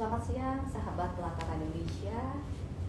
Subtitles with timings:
[0.00, 2.40] Selamat siang sahabat Pelataran Indonesia.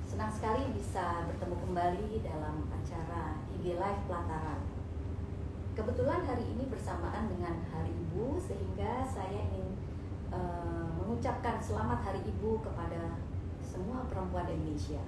[0.07, 4.63] Senang sekali bisa bertemu kembali dalam acara IG Live Pelataran.
[5.75, 9.75] Kebetulan hari ini bersamaan dengan Hari Ibu sehingga saya ingin
[10.31, 13.19] uh, mengucapkan selamat Hari Ibu kepada
[13.59, 15.03] semua perempuan Indonesia.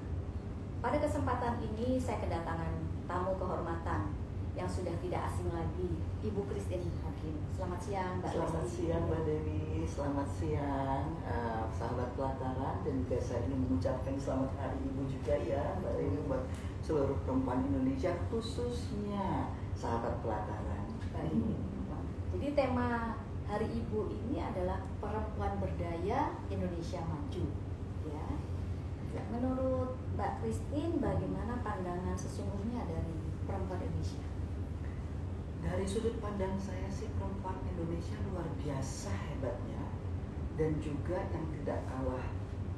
[0.84, 4.12] Pada kesempatan ini saya kedatangan tamu kehormatan
[4.59, 5.88] yang sudah tidak asing lagi,
[6.20, 6.84] Ibu Christine
[7.23, 7.40] Hakim.
[7.55, 8.32] Selamat siang, Mbak.
[8.36, 9.64] Selamat siang, Mbak Dewi.
[9.88, 15.64] Selamat siang, uh, sahabat pelataran dan juga saya ingin mengucapkan selamat Hari Ibu juga ya,
[15.80, 16.44] Mbak Dewi buat
[16.84, 20.83] seluruh perempuan Indonesia, khususnya sahabat pelataran.
[21.16, 21.64] Baik.
[22.36, 23.16] Jadi tema
[23.48, 27.45] Hari Ibu ini adalah perempuan berdaya Indonesia maju.
[28.03, 28.28] Ya.
[29.16, 29.22] ya.
[29.31, 33.16] Menurut Mbak Christine, bagaimana pandangan sesungguhnya dari
[33.48, 34.33] perempuan Indonesia?
[35.64, 39.83] Dari sudut pandang saya sih perempuan Indonesia luar biasa hebatnya.
[40.59, 42.28] Dan juga yang tidak kalah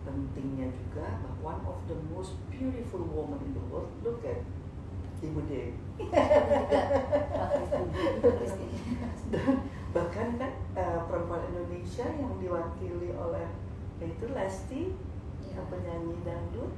[0.05, 4.45] pentingnya juga bahwa one of the most beautiful woman in the world look at
[5.25, 5.73] Ibu Dewi.
[9.33, 9.57] Dan
[9.95, 13.47] bahkan kan uh, perempuan Indonesia yang diwakili oleh
[14.03, 14.91] itu Lesti
[15.49, 15.63] ya.
[15.71, 16.71] penyanyi dangdut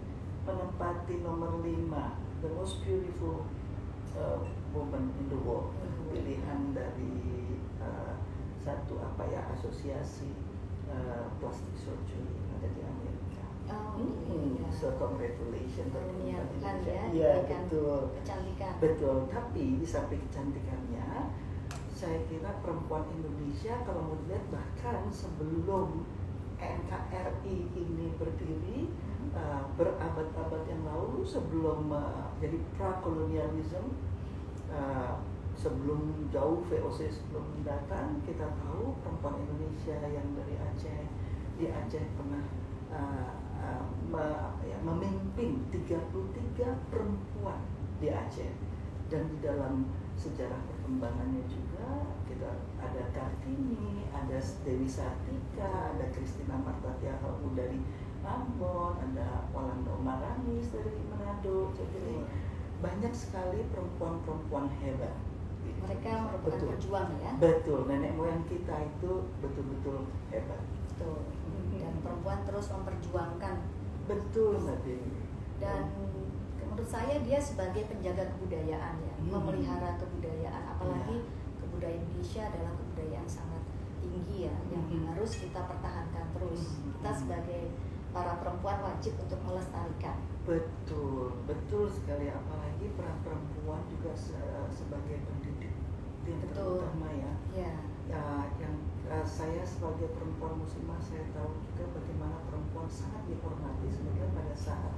[0.48, 3.44] menempati nomor 5 the most beautiful
[4.16, 4.40] uh,
[4.72, 5.74] woman in the world
[6.12, 7.14] pilihan dari
[7.84, 8.14] uh,
[8.60, 10.32] satu apa ya asosiasi
[10.92, 13.44] uh, plastic surgery yang ada di Amerika.
[13.68, 14.68] Oh, hmm, iya.
[14.72, 18.16] So congratulations Menyiapkan ya, ya betul.
[18.24, 18.74] Kecantikan.
[18.80, 19.18] Betul.
[19.28, 21.32] Tapi di samping kecantikannya,
[21.92, 26.06] saya kira perempuan Indonesia kalau mau lihat bahkan sebelum
[26.58, 29.30] NKRI ini berdiri hmm.
[29.34, 33.94] uh, berabad-abad yang lalu sebelum uh, jadi prakolonialisme
[34.74, 35.22] uh,
[35.58, 41.02] sebelum jauh VOC sebelum datang kita tahu perempuan Indonesia yang dari Aceh
[41.58, 42.46] di Aceh pernah
[42.94, 44.26] uh, uh, me,
[44.62, 47.60] ya, memimpin 33 perempuan
[47.98, 48.54] di Aceh.
[49.10, 57.56] Dan di dalam sejarah perkembangannya juga kita ada Kartini, ada Dewi Sartika, ada Kristina Martatiahamu
[57.58, 57.82] dari
[58.28, 62.28] Ambon, ada Walando Maramis dari Manado, jadi
[62.84, 65.16] banyak sekali perempuan-perempuan hebat
[65.82, 66.70] mereka merupakan betul.
[66.76, 70.62] pejuang ya betul nenek moyang kita itu betul-betul hebat
[70.92, 71.20] betul
[71.78, 73.56] dan perempuan terus memperjuangkan
[74.08, 75.12] betul mbak Dewi
[75.58, 75.90] dan
[76.78, 79.30] menurut saya dia sebagai penjaga kebudayaan ya hmm.
[79.34, 81.30] memelihara kebudayaan apalagi ya.
[81.66, 83.64] kebudayaan Indonesia adalah kebudayaan sangat
[83.98, 85.10] tinggi ya yang hmm.
[85.10, 86.94] harus kita pertahankan terus hmm.
[87.02, 87.64] kita sebagai
[88.18, 90.18] para perempuan wajib untuk melestarikan
[90.50, 94.18] betul betul sekali apalagi peran perempuan juga
[94.74, 95.70] sebagai pendidik
[96.26, 96.82] yang Betul.
[96.82, 97.34] terutama ya.
[97.54, 97.74] ya.
[98.08, 98.24] Ya,
[98.56, 98.76] yang
[99.12, 104.96] uh, saya sebagai perempuan muslimah saya tahu juga bagaimana perempuan sangat dihormati sebenarnya pada saat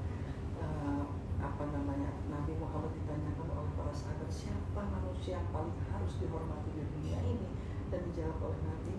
[0.62, 1.10] uh,
[1.42, 6.86] apa namanya Nabi Muhammad ditanyakan oleh para sahabat siapa manusia yang paling harus dihormati di
[6.86, 7.50] dunia ini
[7.90, 8.94] dan dijawab oleh Nabi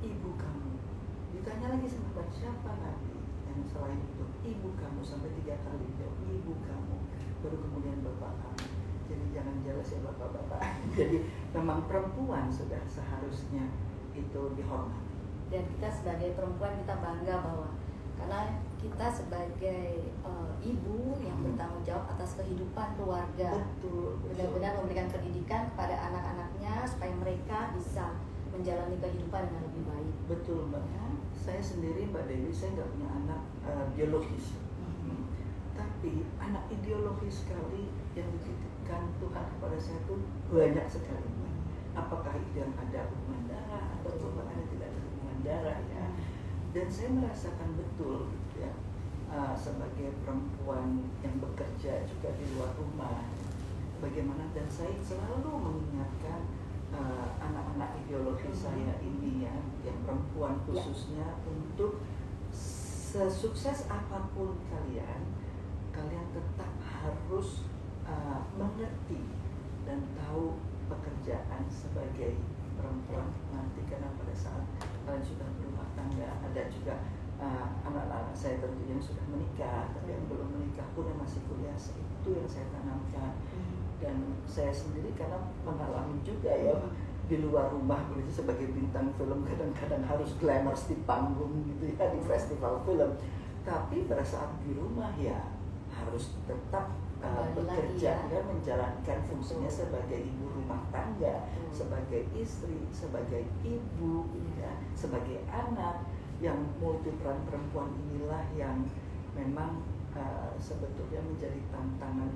[0.00, 0.72] ibu kamu
[1.36, 3.11] ditanya lagi sama siapa Nabi
[3.52, 6.96] yang selain itu ibu kamu sampai tiga kali jawab ibu kamu
[7.42, 8.66] baru kemudian bapak kamu.
[9.12, 10.60] Jadi jangan jelas ya bapak-bapak.
[10.98, 11.18] Jadi
[11.52, 13.68] memang perempuan sudah seharusnya
[14.16, 15.12] itu dihormati.
[15.52, 17.68] Dan kita sebagai perempuan kita bangga bahwa
[18.16, 21.52] karena kita sebagai uh, ibu yang hmm.
[21.52, 23.66] bertanggung jawab atas kehidupan keluarga
[24.26, 28.14] benar-benar memberikan pendidikan kepada anak-anaknya supaya mereka bisa
[28.52, 30.14] menjalani kehidupan dengan lebih baik.
[30.28, 30.84] Betul mbak.
[30.86, 31.11] Ya.
[31.42, 34.54] Saya sendiri mbak Dewi saya nggak punya anak uh, biologis.
[35.02, 35.26] Hmm.
[35.74, 40.14] tapi anak ideologis sekali yang dititipkan Tuhan kepada saya itu
[40.54, 41.30] banyak sekali.
[41.98, 46.06] Apakah itu yang ada hubungan darah atau ada tidak ada hubungan darah ya.
[46.70, 48.72] Dan saya merasakan betul gitu ya
[49.32, 53.24] uh, sebagai perempuan yang bekerja juga di luar rumah
[54.02, 56.42] bagaimana dan saya selalu mengingatkan
[56.92, 58.56] uh, anak-anak ideologi hmm.
[58.56, 60.80] saya ini ya yang perempuan ya.
[60.80, 61.48] khususnya ya.
[61.48, 62.04] untuk
[62.52, 65.20] sesukses apa pun kalian
[65.92, 67.68] kalian tetap harus
[68.08, 69.20] uh, mengerti
[69.84, 70.56] dan tahu
[70.88, 72.40] pekerjaan sebagai
[72.76, 74.64] perempuan nanti karena pada saat
[75.04, 77.04] kalian sudah berumah tangga ada juga
[77.36, 81.76] uh, anak-anak saya tentu yang sudah menikah tapi yang belum menikah pun yang masih kuliah
[81.76, 83.81] itu yang saya tanamkan hmm.
[84.02, 86.74] Dan saya sendiri karena mengalami juga ya
[87.30, 92.20] di luar rumah begitu sebagai bintang film kadang-kadang harus glamorous di panggung gitu ya di
[92.26, 93.14] festival film
[93.62, 95.38] tapi pada saat di rumah ya
[95.94, 96.90] harus tetap
[97.22, 98.28] uh, bekerja ya.
[98.28, 101.70] dan menjalankan fungsinya sebagai ibu rumah tangga, hmm.
[101.70, 104.26] sebagai istri, sebagai ibu,
[104.58, 106.02] ya, sebagai anak
[106.42, 108.82] yang multi peran perempuan inilah yang
[109.38, 109.78] memang
[110.18, 112.30] uh, sebetulnya menjadi tantangan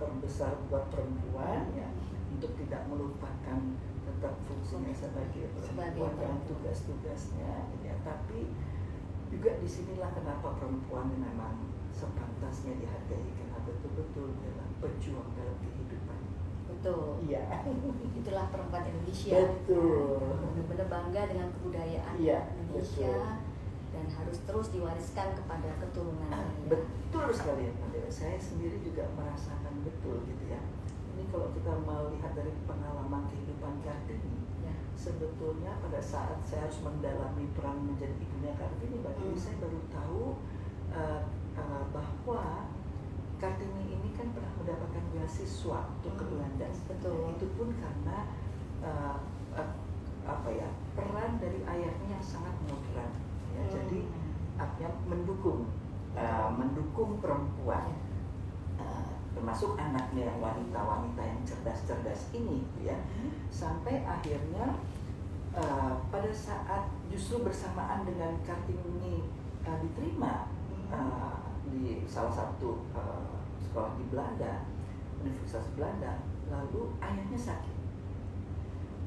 [0.00, 1.88] terbesar buat perempuan ya
[2.34, 3.58] untuk tidak melupakan
[4.04, 6.12] tetap fungsinya sebagai perempuan.
[6.18, 7.94] dan tugas-tugasnya ya.
[8.04, 8.52] Tapi
[9.32, 16.20] juga di sinilah kenapa perempuan memang sepantasnya dihargai karena betul-betul dalam pejuang dalam kehidupan.
[16.68, 17.22] Betul.
[17.24, 17.64] Iya.
[18.18, 19.38] Itulah perempuan Indonesia.
[19.40, 20.20] Betul.
[20.52, 23.94] Benar-benar bangga dengan kebudayaan iya, Indonesia betul.
[23.94, 27.72] dan harus terus diwariskan kepada keturunan ah, betul sekali ya
[28.10, 30.60] saya sendiri juga merasakan betul gitu ya
[31.14, 34.34] ini kalau kita melihat dari pengalaman kehidupan Kartini
[34.66, 34.74] ya.
[34.98, 39.38] sebetulnya pada saat saya harus mendalami peran menjadi ibunya Kartini bagi hmm.
[39.38, 40.22] saya baru tahu
[40.90, 41.22] uh,
[41.54, 42.66] uh, bahwa
[43.38, 46.70] Kartini ini kan pernah mendapatkan beasiswa untuk ke Belanda.
[46.88, 47.34] Betul.
[47.34, 48.30] Itu pun karena
[48.80, 49.16] uh,
[49.52, 49.70] uh,
[50.24, 53.12] apa ya peran dari ayahnya yang sangat moderat.
[53.52, 53.70] Ya, hmm.
[53.70, 53.98] Jadi
[54.54, 55.68] artinya mendukung
[56.14, 57.90] uh, mendukung perempuan
[58.78, 62.94] uh, termasuk anaknya yang wanita-wanita yang cerdas-cerdas ini, ya.
[62.94, 63.30] Hmm.
[63.50, 64.78] Sampai akhirnya
[65.52, 69.26] uh, pada saat justru bersamaan dengan Kartini
[69.66, 70.48] uh, diterima.
[70.94, 71.44] Uh,
[71.74, 74.68] di salah satu uh, sekolah di Belanda,
[75.24, 76.20] Universitas Belanda,
[76.52, 77.76] lalu ayahnya sakit.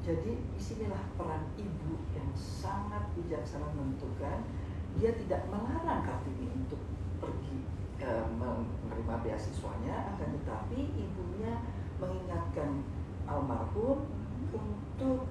[0.02, 4.40] Jadi di sinilah peran ibu yang sangat bijaksana menentukan
[4.96, 6.80] dia tidak melarang Kartini untuk
[7.20, 7.67] pergi
[8.02, 11.62] uh, menerima beasiswanya, akan tetapi ibunya
[11.98, 12.86] mengingatkan
[13.26, 14.06] almarhum
[14.54, 15.28] untuk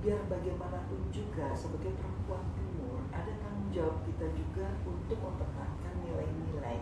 [0.00, 6.80] biar bagaimanapun juga sebagai perempuan timur ada tanggung jawab kita juga untuk mempertahankan nilai-nilai.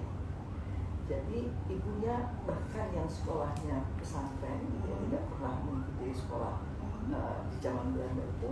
[1.08, 5.02] Jadi ibunya bahkan yang sekolahnya pesantren, dia hmm.
[5.08, 6.60] tidak pernah mengikuti sekolah
[7.10, 8.50] uh, di zaman Belanda itu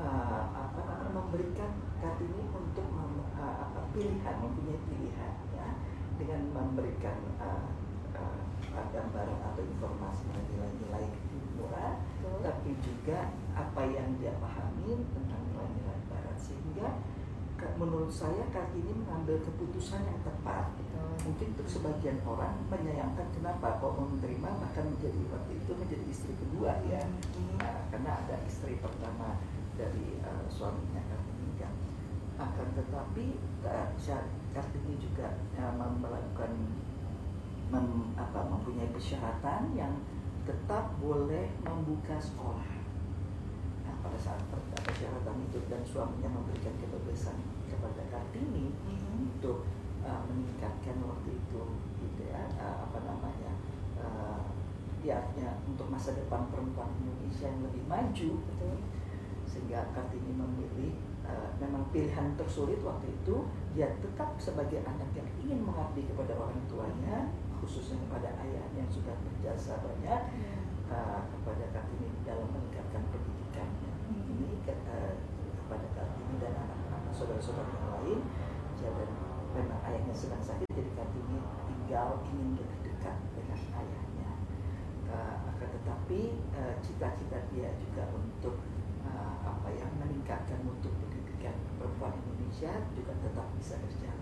[0.00, 1.70] uh, apa namanya memberikan
[2.00, 5.32] kartini untuk mem, uh, apa, pilihan, mempunyai pilihan
[6.16, 7.68] dengan memberikan uh,
[8.16, 8.40] uh,
[8.92, 11.06] gambaran atau informasi nilai-nilai
[11.56, 11.96] murah,
[12.44, 17.00] tapi juga apa yang dia pahami tentang nilai-nilai barat sehingga
[17.80, 20.68] menurut saya Kartini mengambil keputusan yang tepat.
[21.24, 26.78] Mungkin untuk sebagian orang menyayangkan kenapa kok menerima bahkan menjadi waktu itu menjadi istri kedua
[26.86, 27.58] ya, hmm.
[27.58, 29.40] nah, karena ada istri pertama
[29.74, 31.25] dari uh, suaminya kan.
[32.36, 33.40] Akan tetapi
[34.56, 36.52] Kartini juga uh, melakukan
[37.68, 39.92] mem, apa, mempunyai persyaratan yang
[40.46, 42.76] tetap boleh membuka sekolah
[44.06, 44.38] pada saat
[44.86, 49.26] persyaratan itu dan suaminya memberikan kebebasan kepada Kartini mm-hmm.
[49.26, 49.66] untuk
[50.06, 51.62] uh, meningkatkan waktu itu
[52.06, 53.52] gitu ya uh, apa namanya
[53.98, 54.46] uh,
[55.02, 55.18] ya
[55.66, 58.70] untuk masa depan perempuan Indonesia yang lebih maju gitu.
[59.46, 60.94] sehingga Kartini memilih
[61.26, 66.58] uh, memang pilihan tersulit waktu itu dia tetap sebagai anak yang ingin mengabdi kepada orang
[66.70, 67.30] tuanya
[67.60, 70.20] khususnya kepada ayahnya yang sudah berjasa banyak
[70.92, 73.92] uh, kepada Kartini dalam meningkatkan pendidikannya.
[74.12, 75.14] Ini ke, uh,
[75.64, 78.20] kepada Kartini dan anak-anak saudara-saudara yang lain.
[78.76, 79.08] Dan
[79.56, 84.30] memang ayahnya sedang sakit jadi Kartini tinggal ingin lebih dekat dengan ayahnya.
[85.08, 86.20] Uh, akan tetapi
[86.54, 88.60] uh, cita-cita dia juga untuk
[89.06, 91.15] uh, apa yang meningkatkan untuk pendidikan
[91.76, 94.16] perempuan Indonesia juga tetap bisa berjalan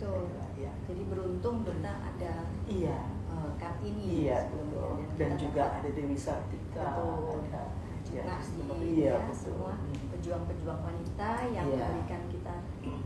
[0.00, 0.32] Betul.
[0.56, 0.72] Ya.
[0.88, 3.04] Jadi beruntung benar ada iya.
[3.28, 5.04] Uh, Kartini iya, betul.
[5.14, 6.88] dan, dan juga ada Dewi Sartika.
[6.96, 7.44] Betul.
[7.52, 7.64] Ada,
[8.10, 8.64] ya, Nasdi,
[8.96, 9.76] iya, ya, semua
[10.10, 11.84] pejuang-pejuang wanita yang iya.
[11.84, 12.54] memberikan kita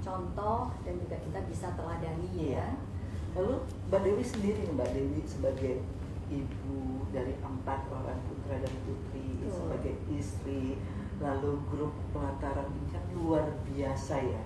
[0.01, 2.39] contoh dan juga kita bisa teladani ya.
[2.39, 2.55] iya.
[2.63, 2.69] ya.
[3.35, 3.55] Lalu
[3.91, 5.75] Mbak Dewi sendiri Mbak Dewi sebagai
[6.31, 9.51] ibu dari empat orang putra dan putri Betul.
[9.51, 10.79] sebagai istri
[11.23, 14.43] lalu grup pelataran ini kan luar biasa ya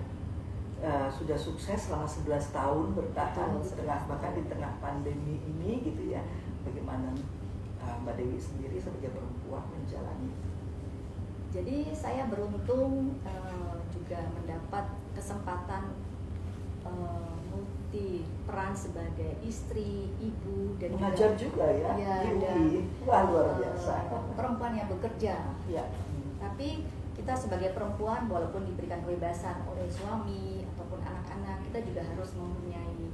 [0.85, 6.13] uh, sudah sukses selama 11 tahun bertahan di tengah bahkan di tengah pandemi ini gitu
[6.13, 6.21] ya
[6.63, 7.13] bagaimana
[7.81, 10.31] uh, Mbak Dewi sendiri sebagai perempuan menjalani
[11.49, 14.85] jadi saya beruntung uh, juga mendapat
[15.17, 15.97] kesempatan
[16.85, 23.57] uh, multi peran sebagai istri, ibu dan mengajar juga, juga ya, ya dan, Wah, luar
[23.57, 23.93] biasa.
[24.13, 25.57] Uh, perempuan yang bekerja.
[25.65, 25.85] Ya.
[26.39, 33.11] Tapi kita sebagai perempuan walaupun diberikan kebebasan oleh suami ataupun anak-anak, kita juga harus mempunyai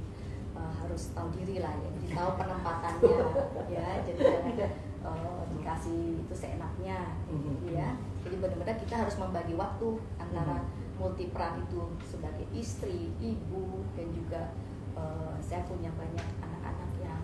[0.54, 3.18] uh, harus tahu diri lah ya, jadi tahu penempatannya
[3.76, 4.54] ya, jadi jangan
[5.02, 10.98] uh, dikasih itu seenaknya gitu ya jadi benar-benar kita harus membagi waktu antara hmm.
[10.98, 14.50] multi peran itu sebagai istri, ibu dan juga
[14.98, 17.22] uh, saya punya banyak anak-anak yang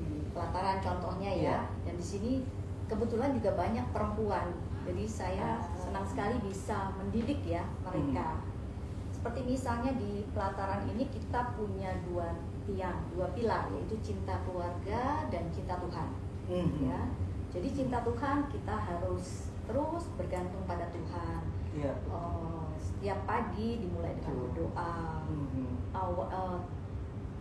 [0.00, 1.44] di pelataran contohnya ya.
[1.44, 1.62] Yeah.
[1.84, 2.32] Dan di sini
[2.88, 4.48] kebetulan juga banyak perempuan.
[4.86, 8.40] Jadi saya senang sekali bisa mendidik ya mereka.
[8.40, 8.48] Hmm.
[9.10, 12.32] seperti misalnya di pelataran ini kita punya dua
[12.64, 16.08] tiang, dua pilar yaitu cinta keluarga dan cinta Tuhan.
[16.48, 16.88] Mhm.
[16.88, 17.04] Ya,
[17.52, 21.40] jadi cinta Tuhan kita harus terus bergantung pada Tuhan.
[21.76, 21.92] Iya.
[22.08, 25.20] Oh, setiap pagi dimulai dengan berdoa.
[25.28, 25.68] Mhm.
[25.92, 26.58] Aw- eh,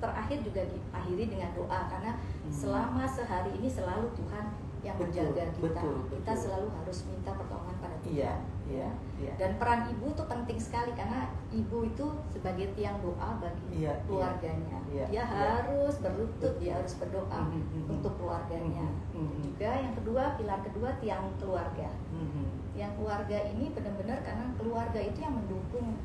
[0.04, 2.52] terakhir juga diakhiri dengan doa karena Mhm.
[2.52, 5.64] selama sehari ini selalu Tuhan yang Betul, menjaga kita.
[5.68, 6.40] betul, Kita betul.
[6.40, 8.16] selalu harus minta pertolongan pada Tuhan.
[8.16, 8.34] Iya,
[8.66, 9.34] iya, iya.
[9.36, 11.20] Dan peran ibu tuh penting sekali karena
[11.52, 14.80] ibu itu sebagai tiang doa bagi Iya, keluarganya.
[14.88, 15.24] iya, dia iya.
[15.28, 17.88] harus berlutut, dia harus berdoa Mhm, mhm.
[17.92, 18.88] untuk keluarganya.
[19.12, 19.40] Mhm, mhm.
[19.52, 21.90] Juga yang kedua, pilar kedua tiang keluarga.
[22.16, 22.44] Mhm.
[22.72, 26.00] Yang keluarga ini benar-benar karena keluarga itu yang mendukung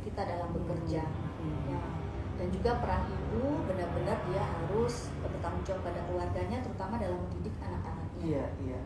[0.00, 1.04] kita dalam bekerja.
[1.04, 1.68] Mhm.
[1.68, 1.80] Ya.
[2.34, 7.73] Dan juga peran ibu benar-benar dia harus bertanggung jawab pada keluarganya terutama dalam mendidik anak-anaknya.
[8.24, 8.80] Iya, iya.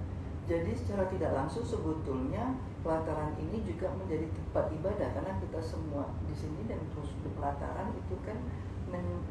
[0.48, 6.32] Jadi secara tidak langsung sebetulnya pelataran ini juga menjadi tempat ibadah karena kita semua di
[6.32, 8.38] sini dan terus di pelataran itu kan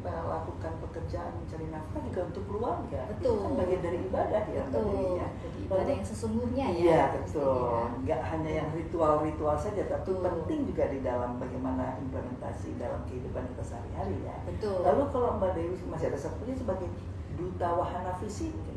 [0.06, 3.10] melakukan pekerjaan mencari nafkah juga untuk keluarga.
[3.10, 3.38] Itu Betul.
[3.42, 5.18] kan bagian dari ibadah ya, Betul.
[5.18, 5.28] Ya.
[5.42, 6.78] Jadi ibadah yang sesungguhnya ya.
[6.78, 7.82] Iya betul.
[8.06, 10.22] Nggak hanya yang ritual-ritual saja, tapi Betul.
[10.22, 14.38] penting juga di dalam bagaimana implementasi dalam kehidupan kita sehari-hari ya.
[14.46, 14.86] Betul.
[14.86, 16.90] Lalu kalau Mbak Dewi masih ada satunya sebagai
[17.34, 18.77] duta wahana visi mungkin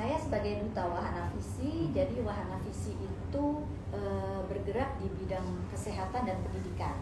[0.00, 1.92] Saya sebagai duta Wahana Visi, Hmm.
[1.92, 3.44] jadi Wahana Visi itu
[3.92, 6.96] eh, bergerak di bidang kesehatan dan pendidikan,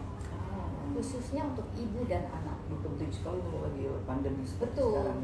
[0.91, 2.59] khususnya untuk ibu dan anak.
[2.67, 4.99] Penting sekali kalau lagi pandemi seperti Betul.
[4.99, 5.21] sekarang.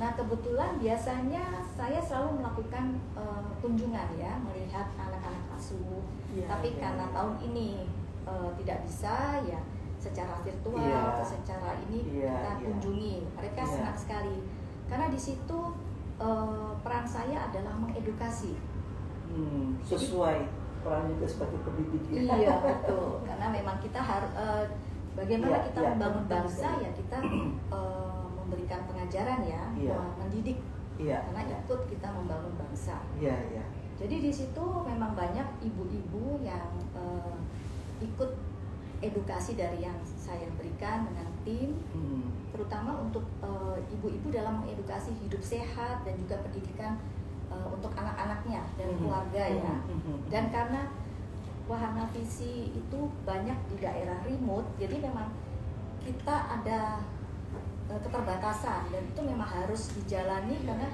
[0.00, 6.00] Nah kebetulan biasanya saya selalu melakukan eh, kunjungan ya, melihat anak-anak asuh.
[6.32, 7.68] Iya, Tapi iya, karena tahun ini
[8.24, 9.60] eh, tidak bisa ya,
[10.00, 11.12] secara virtual Iya.
[11.12, 12.60] atau secara ini Iya, kita iya.
[12.72, 13.14] kunjungi.
[13.36, 13.72] Mereka Iya.
[13.76, 14.38] senang sekali
[14.88, 15.58] karena di situ
[16.18, 18.54] eh, peran saya adalah mengedukasi.
[19.28, 20.48] Hmm, sesuai
[20.80, 22.20] peran juga sebagai pendidik ya.
[22.32, 24.32] Iya betul, karena memang kita harus
[25.12, 27.18] bagaimana Iya, kita iya, membangun penting bangsa ya kita
[27.76, 29.98] eh, memberikan pengajaran ya, Iya.
[30.16, 30.58] mendidik
[30.98, 31.18] Iya.
[31.30, 31.56] karena iya.
[31.62, 32.96] ikut kita membangun bangsa.
[33.18, 33.64] Iya, iya.
[33.98, 37.36] Jadi di situ memang banyak ibu-ibu yang eh,
[37.98, 38.30] ikut
[38.98, 42.26] edukasi dari yang saya berikan dengan tim, Hmm.
[42.58, 46.98] Terutama untuk eh, ibu-ibu dalam mengedukasi hidup sehat dan juga pendidikan
[47.48, 48.98] eh, untuk anak-anaknya dan Mhm.
[48.98, 49.74] keluarga ya.
[49.78, 50.18] Mhm, mhm.
[50.26, 50.90] Dan karena
[51.64, 55.30] wahana visi itu banyak di daerah remote, jadi memang
[56.02, 56.98] kita ada
[57.86, 60.88] eh, keterbatasan dan itu memang harus dijalani karena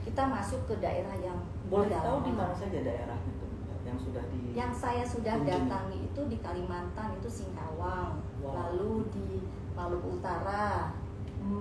[0.00, 2.24] kita masuk ke daerah yang boleh tahu pedalaman.
[2.24, 3.46] di mana saja daerah itu
[3.84, 5.52] yang sudah di Yang saya sudah Kunjungi.
[5.68, 8.52] datangi itu di Kalimantan itu Singkawang, Wow.
[8.54, 9.28] lalu di
[9.74, 10.92] Maluku Utara.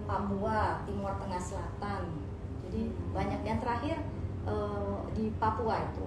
[0.03, 2.01] Papua, Timur Tengah Selatan.
[2.63, 3.97] Jadi banyak yang terakhir
[4.43, 6.05] eh, di Papua itu.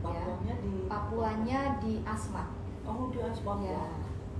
[0.00, 2.48] Papuanya di Papuanya di Asmat.
[2.84, 3.80] Oh di Asmat Ya.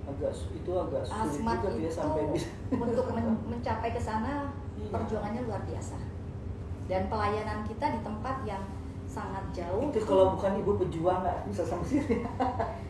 [0.04, 2.48] agak su- itu agak sulit Asmat juga dia sampai bisa
[2.84, 4.90] untuk men- mencapai ke sana Iya.
[4.90, 5.96] perjuangannya luar biasa.
[6.84, 8.60] Dan pelayanan kita di tempat yang
[9.06, 12.16] sangat jauh itu kalau bukan ibu pejuang nggak bisa sampai sini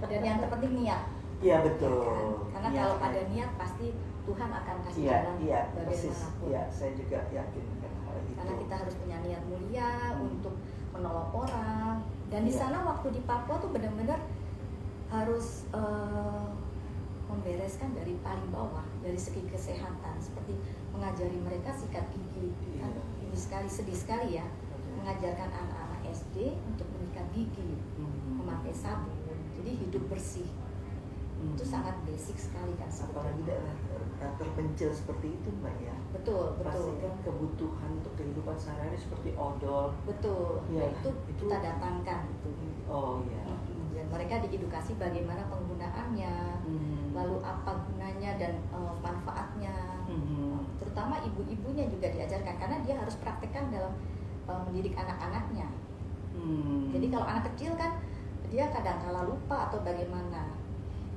[0.01, 1.03] dan yang terpenting niat.
[1.39, 2.17] iya ya betul kan?
[2.51, 3.07] Karena Iya, kalau kan?
[3.07, 3.87] ada niat pasti
[4.25, 6.47] Tuhan akan kasih iya jalan iya persis bagaimanapun.
[6.49, 10.25] iya saya juga yakin dengan hal itu Karena kita harus punya niat mulia Hmm.
[10.27, 10.55] untuk
[10.91, 11.97] menolong orang.
[12.27, 12.61] Dan di Iya.
[12.61, 14.19] sana waktu di Papua tuh benar-benar
[15.09, 16.47] harus eh,
[17.25, 20.55] membereskan dari paling bawah dari segi kesehatan seperti
[20.91, 23.03] mengajari mereka sikat gigi kan Iya.
[23.23, 24.47] ini sekali sedih sekali ya
[24.95, 28.39] mengajarkan anak-anak SD untuk menyikat gigi Hmm.
[28.39, 29.19] memakai sabun
[29.53, 30.47] jadi hidup bersih
[31.35, 31.53] Hmm.
[31.53, 35.95] itu sangat basic sekali kan apalagi daerah ter- terpencil seperti itu mbak ya?
[36.13, 36.67] Betul betul.
[36.67, 39.91] Pasti kan kebutuhan untuk kehidupan sehari-hari seperti odol.
[40.05, 40.63] Betul.
[40.69, 42.49] Iya, Nah, itu itu- kita datangkan itu
[42.85, 43.43] oh iya.
[43.49, 47.13] Mm, dan mereka diedukasi bagaimana penggunaannya Hmm.
[47.13, 49.77] lalu apa gunanya dan eh, manfaatnya.
[50.05, 50.61] Hmm.
[50.77, 53.93] terutama ibu-ibunya juga diajarkan karena dia harus praktekkan dalam
[54.45, 55.69] eh, mendidik anak-anaknya.
[56.37, 56.93] Hmm.
[56.93, 57.97] jadi kalau anak kecil kan
[58.51, 60.53] dia kadang kala lupa atau bagaimana.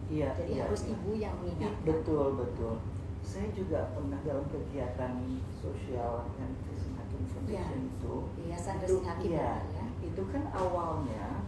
[0.08, 0.92] Iya, jadi iya, harus iya.
[0.96, 1.84] ibu yang mengingatkan.
[1.84, 2.76] Betul betul
[3.28, 5.20] saya juga pernah dalam kegiatan
[5.52, 6.52] sosial yang
[6.96, 7.92] Hakim Foundation Iya.
[7.92, 11.44] itu Yayasan itu Kristen Hakim iya, ya itu kan awalnya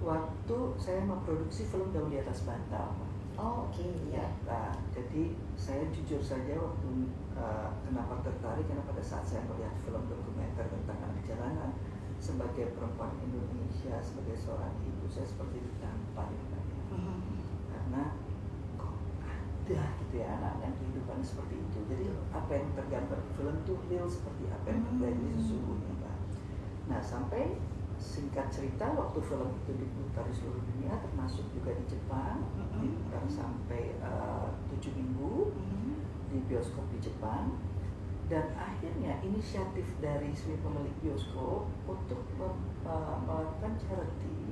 [0.00, 2.96] waktu saya memproduksi film daun di atas bantal
[3.36, 6.88] oh oke ya ya nah, jadi saya jujur saja waktu
[7.36, 11.70] uh, kenapa tertarik karena pada saat saya melihat film dokumenter tentang anak jalanan
[12.18, 17.36] sebagai perempuan Indonesia sebagai seorang ibu saya seperti ditampar ya, Mbak, ya Mhm.
[17.68, 18.27] karena kok
[19.68, 24.08] ada gitu ya anak-anak kehidupan seperti itu jadi apa yang tergambar di film itu real
[24.08, 25.36] seperti apa yang terjadi Hmm.
[25.36, 26.16] sesungguhnya mbak
[26.88, 27.60] nah sampai
[28.00, 32.80] singkat cerita waktu film itu diputar di seluruh dunia termasuk juga di Jepang Mm-mm.
[32.80, 35.92] diputar sampai eh, tujuh minggu Mhm.
[36.32, 37.58] di bioskop di Jepang
[38.28, 44.47] dan akhirnya inisiatif dari si pemilik bioskop untuk eh, melakukan charity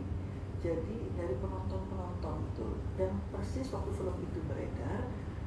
[0.59, 5.05] jadi dari penonton-penonton itu dan persis waktu film itu beredar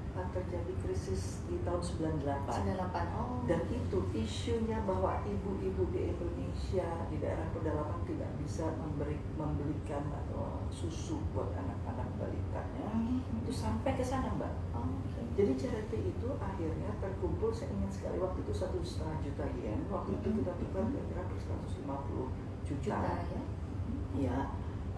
[0.10, 3.42] eh, terjadi krisis di tahun 98 98 oh.
[3.46, 10.62] Dan itu isunya bahwa ibu-ibu di Indonesia di daerah pedalaman tidak bisa memberi membelikan atau
[10.70, 13.44] susu buat anak-anak balitanya Mhm.
[13.46, 14.50] itu sampai ke sana mbak.
[14.74, 15.22] Oh oke.
[15.38, 20.18] jadi charity itu akhirnya terkumpul saya ingat sekali waktu itu satu setengah juta yen waktu
[20.18, 22.28] itu kita tukar kira-kira per 150
[22.66, 22.98] juta, juta
[23.30, 23.42] ya.
[24.18, 24.38] Ya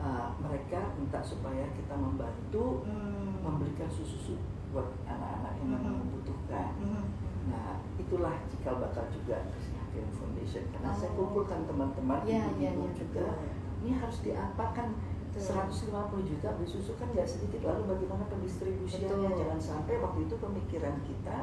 [0.02, 3.38] eh, mereka minta supaya kita membantu Hmm.
[3.40, 4.38] membelikan susu
[4.70, 6.02] buat anak-anak yang memang Mhm.
[6.02, 7.04] membutuhkan Mhm.
[7.42, 11.26] Nah, itulah cikal bakal juga Christine Hakim Foundation karena saya Oh.
[11.26, 13.26] kumpulkan teman-teman iya, ibu-ibu iya, juga.
[13.26, 13.82] betul.
[13.82, 14.88] Ini harus diapakan
[15.32, 15.42] Betul.
[15.42, 20.96] 150 juta beli susu kan nggak sedikit lalu bagaimana pendistribusiannya jangan sampai waktu itu pemikiran
[21.02, 21.38] kita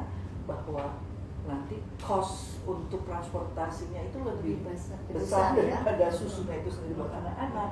[0.45, 0.83] bahwa
[1.43, 5.73] nanti cost untuk transportasinya itu lebih Lebih besar, besar besar, ya.
[5.83, 7.69] daripada susunya itu sendiri buat anak-anak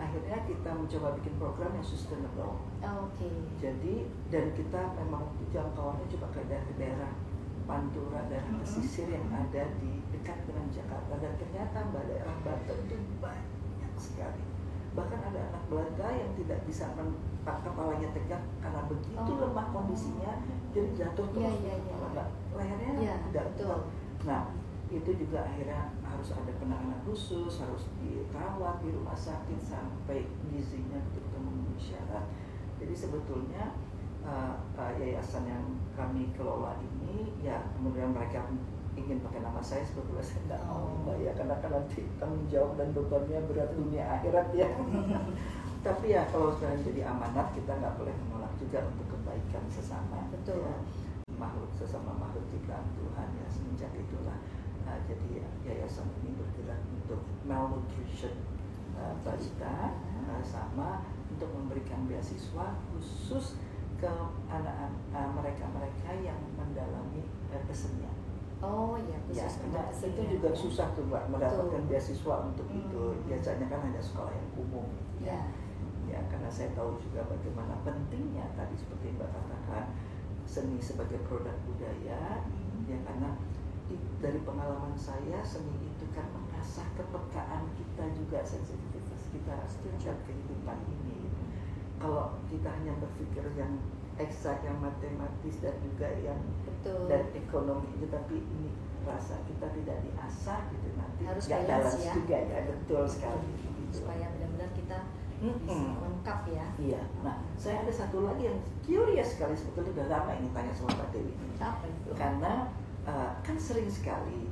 [0.00, 3.28] akhirnya kita mencoba bikin program yang sustainable Oh, oke
[3.60, 3.94] jadi
[4.32, 7.12] dan kita memang jangkauannya coba ke daerah-daerah
[7.68, 12.96] Pantura, daerah pesisir yang ada di dekat dengan Jakarta dan ternyata mbak daerah Banten itu
[13.22, 14.42] banyak sekali.
[14.98, 19.38] Bahkan ada anak Belanda yang tidak bisa mentak kepalanya tegak karena begitu Oh.
[19.46, 20.42] lemah kondisinya,
[20.74, 21.94] jadi jatuh Iya, terus iya, iya.
[21.94, 22.28] kepala, Mbak.
[22.58, 23.78] lehernya Iya, tidak betul.
[24.26, 24.42] Nah
[24.90, 31.40] itu juga akhirnya harus ada penanganan khusus, harus dirawat di rumah sakit sampai gizinya betul-betul
[31.46, 32.26] memenuhi syarat.
[32.82, 33.78] Jadi sebetulnya
[34.26, 38.50] uh, uh, yayasan yang kami kelola ini, ya kemudian mereka
[38.98, 41.06] ingin pakai nama saya sebetulnya saya tidak mau Oh.
[41.06, 44.66] mbak ya karena kan nanti tanggung jawab dan bebannya berat dunia akhirat ya.
[45.86, 50.28] Tapi ya kalau sudah jadi amanat kita nggak boleh menolak juga untuk kebaikan sesama.
[50.28, 50.60] Betul.
[50.66, 50.76] Ya
[51.40, 54.36] makhluk sesama makhluk ciptaan Tuhan ya semenjak itulah
[54.90, 58.34] uh, jadi ya, yayasan ini bergerak untuk malnutrition
[58.98, 59.94] uh, balita
[60.26, 63.54] uh, sama untuk memberikan beasiswa khusus
[63.96, 64.10] ke
[64.50, 67.22] anak-anak uh, mereka-mereka yang mendalami
[67.52, 68.10] uh, kesenian.
[68.60, 70.56] oh ya Ya, khusus karena untuk itu kesenian, juga ya.
[70.58, 71.88] susah tuh mbak mendapatkan Betul.
[71.88, 72.80] beasiswa untuk Hmm.
[72.82, 73.02] itu.
[73.24, 74.86] Biasanya kan hanya sekolah yang umum.
[75.22, 75.38] ya
[76.10, 79.94] Ya, karena saya tahu juga bagaimana pentingnya tadi seperti Mbak katakan
[80.42, 82.90] seni sebagai produk budaya Mhm.
[82.90, 83.30] ya karena
[84.20, 91.32] dari pengalaman saya seni itu kan mengasah kepekaan kita juga sensitivitas kita terhadap kehidupan ini
[91.96, 93.76] kalau kita hanya berpikir yang
[94.16, 99.96] eksak yang matematis dan juga yang betul dan ekonomi itu tapi ini rasa kita tidak
[100.04, 102.12] diasah gitu nanti Harus nggak balance ya.
[102.12, 104.04] juga ya betul sekali gitu.
[104.04, 104.98] supaya benar-benar kita
[105.40, 105.96] bisa Mm-mm.
[106.04, 107.00] lengkap ya Iya.
[107.24, 111.08] Nah, saya ada satu lagi yang curious sekali sebetulnya udah lama ingin tanya sama Mbak
[111.16, 111.32] Dewi.
[111.56, 112.52] apa itu Karena
[113.10, 114.46] uh, kan sering sekali,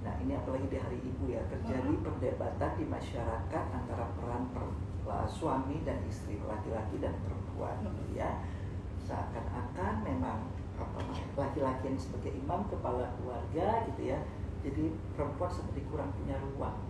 [0.00, 2.00] nah ini apalagi di Hari Ibu ya terjadi Mhm.
[2.00, 8.40] perdebatan di masyarakat antara peran per- uh, suami dan istri, laki-laki dan perempuan, gitu ya.
[9.04, 11.00] Seakan-akan memang apa
[11.36, 14.18] laki-laki yang sebagai imam kepala keluarga gitu ya.
[14.64, 16.88] Jadi perempuan seperti kurang punya ruang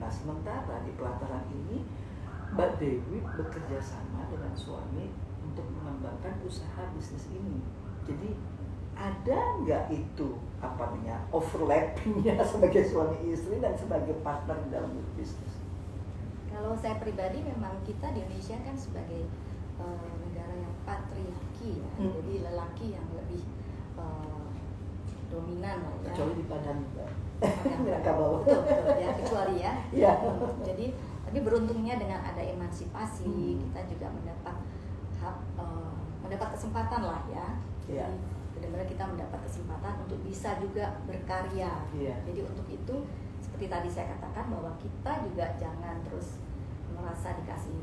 [0.00, 1.84] Nah, sementara di pelataran ini
[2.56, 5.12] Mbak Dewi bekerja sama dengan suami
[5.44, 7.60] untuk mengembangkan usaha bisnis ini.
[8.08, 8.32] Jadi
[8.92, 10.28] ada nggak itu
[10.58, 15.54] apa namanya overlappingnya sebagai suami istri dan sebagai partner dalam bisnis?
[16.46, 19.24] Kalau saya pribadi memang kita di Indonesia kan sebagai
[19.80, 22.12] eh, negara yang patriarki ya, Hmm.
[22.20, 23.42] jadi lelaki yang lebih
[23.96, 24.46] eh,
[25.28, 26.12] dominan lah ya.
[26.12, 26.80] Kecuali di Padang.
[26.94, 27.08] Ya,
[27.74, 28.46] Minangkabau.
[28.46, 29.72] betul, betul ya, kecuali ya.
[29.98, 30.12] Iya.
[30.62, 30.86] Jadi
[31.24, 33.56] tapi beruntungnya dengan ada emansipasi Hmm.
[33.58, 34.56] kita juga mendapat
[35.18, 37.46] hak eh, mendapat kesempatan lah ya.
[37.88, 38.06] Iya.
[38.06, 38.16] Jadi
[38.62, 41.82] benar-benar kita mendapat kesempatan untuk bisa juga berkarya.
[41.90, 42.14] Iya.
[42.22, 42.94] Jadi untuk itu
[43.42, 46.38] seperti tadi saya katakan bahwa kita juga jangan terus
[46.88, 47.82] merasa dikasih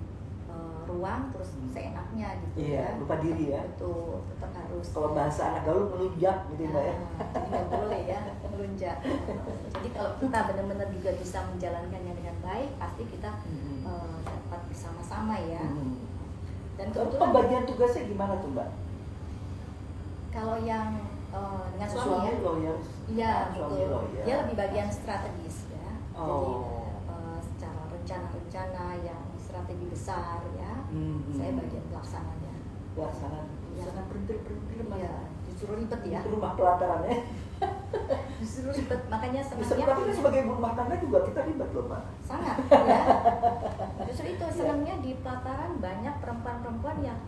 [0.49, 1.69] eh, ruang terus Hmm.
[1.69, 2.97] seenaknya gitu Iya, ya.
[2.97, 3.61] lupa diri ya.
[3.61, 4.87] Betul, tetap harus.
[4.89, 6.95] Kalau bahasa anak gaul melunjak gitu Mbak ya.
[6.95, 8.97] Nah, jadi nggak boleh ya melunjak.
[9.69, 13.85] Jadi kalau kita benar-benar juga bisa menjalankannya dengan baik, pasti kita Hmm.
[13.85, 15.61] eh, dapat bersama-sama ya.
[15.61, 16.01] Hmm.
[16.81, 18.69] Dan kebetulan pembagian tugasnya gimana tuh Mbak?
[20.29, 20.97] Kalau yang
[21.29, 22.77] eh, dengan suami, Suami ya, lawyer.
[23.07, 23.89] Iya, suami betul.
[23.91, 24.23] lawyer.
[24.23, 25.87] Dia lebih bagian strategis ya.
[26.13, 26.25] Oh.
[26.25, 26.53] Jadi
[27.09, 30.73] eh, secara rencana-rencana yang strategi besar ya.
[30.87, 31.21] Hmm.
[31.31, 32.53] Saya bagian pelaksananya.
[32.93, 33.85] Pelaksana Iya.
[33.85, 35.13] sana perintil perintil Iya,
[35.45, 36.19] justru ribet ya.
[36.21, 37.15] Rumah pelataran ya.
[38.39, 42.03] justru ribet makanya Bisa senangnya tapi kan sebagai rumah tangga juga kita ribet loh mbak.
[42.21, 43.01] sangat ya
[44.07, 44.55] justru itu Iya.
[44.55, 47.19] senangnya di pelataran banyak perempuan-perempuan yang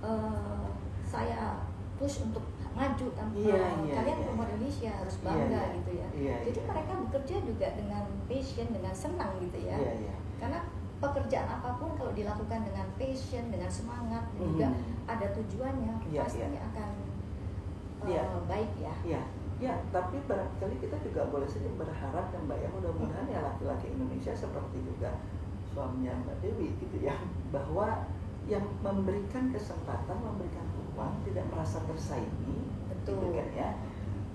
[0.00, 0.66] eh,
[1.04, 1.66] saya
[2.02, 2.42] push untuk
[2.74, 4.24] maju tanpa Iya, iya, kalian iya.
[4.26, 5.74] perempuan Indonesia harus Iya, bangga iya.
[5.78, 6.66] gitu ya Iya, jadi iya.
[6.66, 10.14] mereka bekerja juga dengan passion dengan senang gitu ya Iya iya.
[10.42, 10.58] karena
[10.98, 15.06] pekerjaan apa pun kalau dilakukan dengan passion dengan semangat dan juga Mhm.
[15.06, 16.90] ada tujuannya Iya, pastinya akan
[18.02, 18.22] eh, Iya.
[18.50, 19.22] baik ya Iya,
[19.62, 24.34] ya, tapi barangkali kita juga boleh saja berharap ya Mbak ya mudah-mudahan ya laki-laki Indonesia
[24.34, 25.22] seperti juga
[25.70, 27.14] suaminya Mbak Dewi gitu ya
[27.54, 28.10] bahwa
[28.50, 33.70] yang memberikan kesempatan memberikan uang tidak merasa tersaingi betul gitu kan ya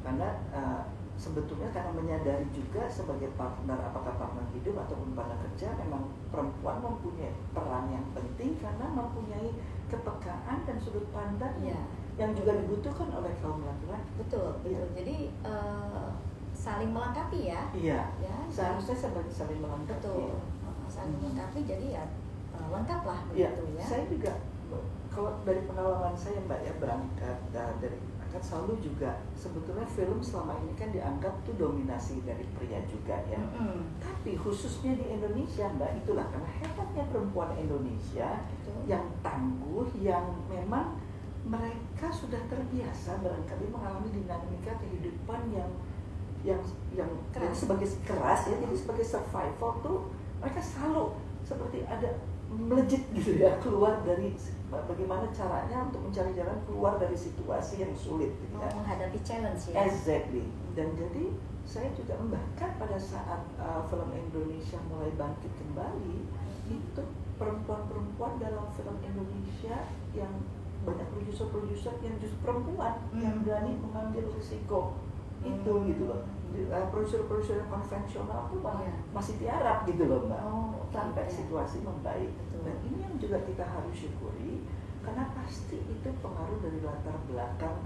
[0.03, 0.81] karena eh,
[1.17, 7.33] sebetulnya karena menyadari juga sebagai partner apakah partner hidup ataupun partner kerja memang perempuan mempunyai
[7.51, 9.49] peran yang penting karena mempunyai
[9.87, 11.79] kepekaan dan sudut pandang Iya.
[12.17, 14.09] yang juga dibutuhkan oleh kaum laki-laki.
[14.17, 14.83] betul betul Iya.
[14.93, 16.09] jadi eh,
[16.53, 18.01] saling melengkapi ya Iya.
[18.19, 19.97] ya Seharusnya sebagai saling melengkapi.
[19.97, 21.21] betul Eh, saling Hmm.
[21.33, 22.05] melengkapi jadi ya
[22.57, 23.49] lengkap lah Iya.
[23.57, 24.33] begitu ya Saya juga
[25.13, 30.59] kalau dari pengalaman saya Mbak ya berangkat uh, dari akan selalu juga sebetulnya film selama
[30.59, 33.39] ini kan dianggap tuh dominasi dari pria juga ya.
[33.39, 33.97] Mm-mm.
[34.03, 38.83] Tapi khususnya di Indonesia Mbak itulah karena hebatnya perempuan Indonesia Betul.
[38.91, 40.99] yang tangguh yang memang
[41.47, 45.71] mereka sudah terbiasa barangkali mengalami dinamika kehidupan yang
[46.43, 46.61] yang
[46.93, 47.55] yang Keras.
[47.55, 49.97] sebagai keras ya jadi sebagai survival tuh
[50.43, 52.13] mereka selalu seperti ada
[52.57, 54.33] melejit gitu ya keluar dari
[54.67, 58.73] bagaimana caranya untuk mencari jalan keluar dari situasi yang sulit gitu Mau ya.
[58.75, 60.43] menghadapi challenge ya Exactly.
[60.73, 61.31] Dan jadi
[61.63, 66.15] saya juga bahkan pada saat uh, film Indonesia mulai bangkit kembali
[66.67, 67.01] itu
[67.37, 69.75] perempuan-perempuan dalam film Indonesia
[70.11, 70.31] yang
[70.83, 73.43] banyak produser-produser yang justru perempuan yang Hmm.
[73.43, 74.95] berani mengambil risiko
[75.41, 75.87] itu Hmm.
[75.87, 76.21] gitu loh.
[76.47, 78.93] Uh, Produser-produser yang konvensional tuh malah Iya.
[79.11, 80.39] masih tiarap gitu loh mbak.
[80.43, 81.35] Oh, Sampai oke.
[81.35, 82.31] situasi membaik.
[82.67, 84.67] Dan ini yang juga kita harus syukuri
[84.99, 87.79] karena pasti itu pengaruh dari latar belakang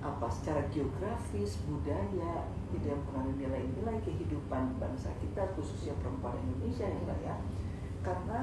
[0.00, 7.18] apa secara geografis, budaya, tidak mempengaruhi nilai-nilai kehidupan bangsa kita khususnya perempuan Indonesia ya Mbak
[7.20, 7.34] ya.
[8.00, 8.38] Karena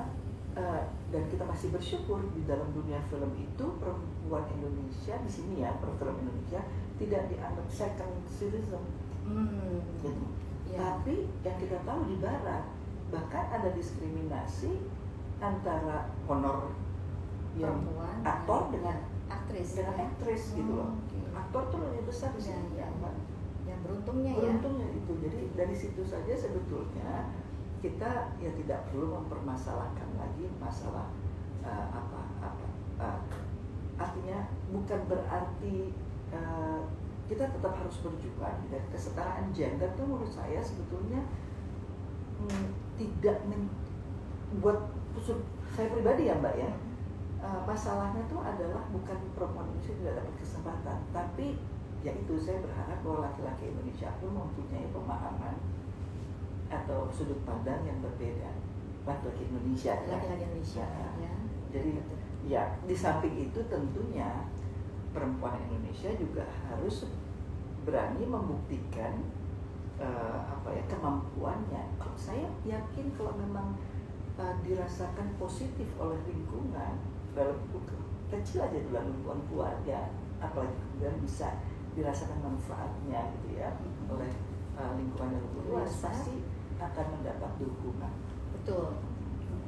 [0.54, 5.74] eh, dan kita masih bersyukur di dalam dunia film itu perempuan Indonesia di sini ya
[5.82, 6.62] perfilm Indonesia
[7.02, 8.86] tidak dianggap second citizen
[9.24, 9.80] Hmm.
[10.04, 10.12] gitu.
[10.68, 11.00] Ya.
[11.00, 12.68] Tapi yang kita tahu di barat
[13.08, 14.84] bahkan ada diskriminasi
[15.44, 16.72] antara honor
[17.60, 20.04] yang perempuan aktor dengan ya, aktris dengan ya.
[20.08, 20.90] aktris gitu loh.
[20.90, 21.20] Oh, oke.
[21.36, 22.88] Aktor tuh lebih besar di Ya, sini ya.
[22.88, 23.16] ya, Mbak.
[23.64, 25.12] yang beruntungnya ya Beruntungnya itu.
[25.20, 27.32] Jadi dari situ saja sebetulnya
[27.84, 31.12] kita ya tidak perlu mempermasalahkan lagi masalah
[31.68, 32.66] uh, apa apa
[33.04, 33.20] uh,
[34.00, 35.92] artinya bukan berarti
[36.32, 36.88] uh,
[37.28, 41.28] kita tetap harus berjuang dan kesetaraan gender itu menurut saya sebetulnya
[42.40, 44.80] hmm, tidak membuat
[45.74, 46.70] saya pribadi ya mbak ya
[47.42, 51.48] uh, masalahnya itu adalah bukan perempuan Indonesia tidak dapat kesempatan tapi
[52.04, 55.56] ya itu saya berharap bahwa laki-laki Indonesia pun mempunyai pemahaman
[56.68, 58.52] atau sudut pandang yang berbeda
[59.04, 60.12] laki-laki Indonesia ya.
[60.18, 61.10] laki-laki Indonesia Ya.
[61.20, 61.34] ya
[61.74, 61.92] Jadi
[62.46, 64.46] ya di samping itu tentunya
[65.16, 67.08] perempuan Indonesia juga harus
[67.84, 69.26] berani membuktikan
[70.00, 71.84] eh, apa ya kemampuannya.
[71.98, 73.78] Kalau saya yakin kalau memang
[74.36, 76.94] eh, dirasakan positif oleh lingkungan
[77.34, 77.58] dalam
[78.30, 81.50] kecil aja dalam lingkungan keluarga, apalagi kemudian bisa
[81.94, 83.70] dirasakan manfaatnya gitu ya
[84.10, 84.32] oleh
[84.74, 86.04] eh, lingkungan yang lebih luas Luas, ya.
[86.10, 86.36] pasti
[86.78, 88.14] akan mendapat dukungan.
[88.58, 88.88] betul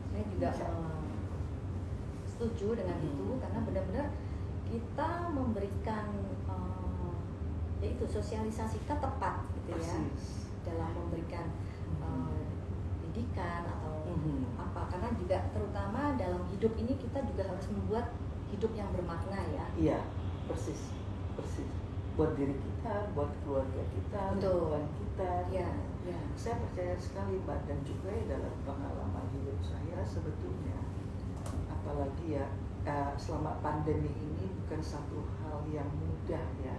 [0.10, 0.66] saya juga Bisa.
[0.66, 1.04] eh,
[2.26, 3.08] setuju dengan Hmm.
[3.08, 4.08] itu karena benar-benar
[4.66, 6.06] kita memberikan
[6.50, 7.14] eh,
[7.80, 10.50] yaitu sosialisasi kita tepat gitu ya Persis.
[10.66, 11.46] dalam memberikan
[12.02, 12.42] eh,
[13.16, 14.60] didikan atau Mhm.
[14.60, 18.12] apa karena juga terutama dalam hidup ini kita juga harus membuat
[18.52, 20.00] hidup yang bermakna ya Iya,
[20.52, 20.92] persis,
[21.40, 21.68] persis.
[22.16, 25.32] Buat diri kita, buat keluarga kita, lingkungan kita.
[25.48, 25.68] ya
[26.04, 30.76] ya Saya percaya sekali, Mbak, dan juga ya dalam pengalaman hidup saya sebetulnya,
[31.72, 32.46] apalagi ya
[32.86, 36.76] eh, selama pandemi ini bukan satu hal yang mudah ya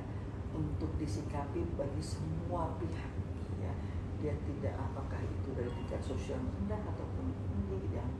[0.54, 3.25] untuk disikapi bagi semua pihak.
[4.26, 8.10] Ya, dia tidak apakah itu dari tingkat sosial rendah ataupun tinggi yang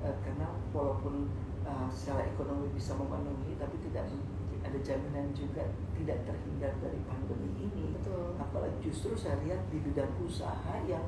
[0.00, 1.28] eh, karena walaupun
[1.60, 4.08] uh, secara ekonomi bisa memenuhi tapi tidak
[4.64, 7.92] ada jaminan juga tidak terhindar dari pandemi ini.
[8.00, 8.32] Betul.
[8.40, 11.04] Apalagi justru saya lihat di bidang usaha yang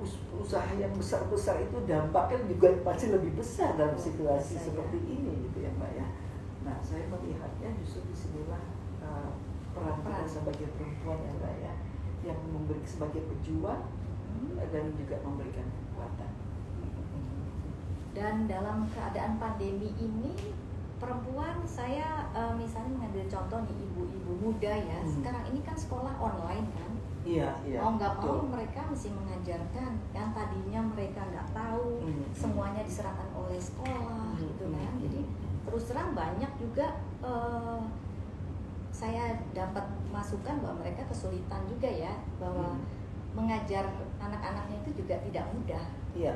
[0.00, 4.64] us- usaha yang besar-besar itu dampaknya juga pasti lebih besar dalam Oh, situasi ya.
[4.64, 6.06] seperti ini gitu ya mbak ya.
[6.64, 8.64] Nah saya melihatnya justru di sinilah
[9.04, 9.36] uh,
[9.76, 10.24] peran Peran.
[10.24, 11.76] sebagai perempuan yang layak
[12.28, 13.80] yang memberi sebagai pejuang
[14.28, 14.60] Hmm.
[14.68, 16.30] dan juga memberikan kekuatan.
[18.12, 20.34] Dan dalam keadaan pandemi ini
[20.98, 25.10] perempuan saya eh, misalnya mengambil contoh nih ibu-ibu muda ya Hmm.
[25.14, 27.78] sekarang ini kan sekolah online kan Iya, iya.
[27.84, 32.24] mau nggak mau mereka mesti mengajarkan yang tadinya mereka nggak tahu Hmm.
[32.34, 34.40] semuanya diserahkan oleh sekolah Hmm.
[34.42, 35.02] gitu kan Hmm.
[35.06, 35.20] jadi
[35.64, 36.86] terus terang banyak juga
[37.22, 37.80] eh,
[38.98, 42.10] saya dapat masukan bahwa mereka kesulitan juga ya
[42.42, 42.82] bahwa Hmm.
[43.30, 43.86] mengajar
[44.18, 45.84] anak-anaknya itu juga tidak mudah
[46.18, 46.34] Iya,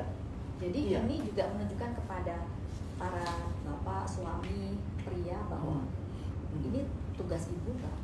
[0.55, 0.97] jadi Iya.
[1.03, 2.47] ini juga menunjukkan kepada
[2.95, 3.27] para
[3.67, 6.63] bapak, suami, pria bahwa Hmm.
[6.63, 6.87] ini
[7.19, 7.95] tugas ibu nggak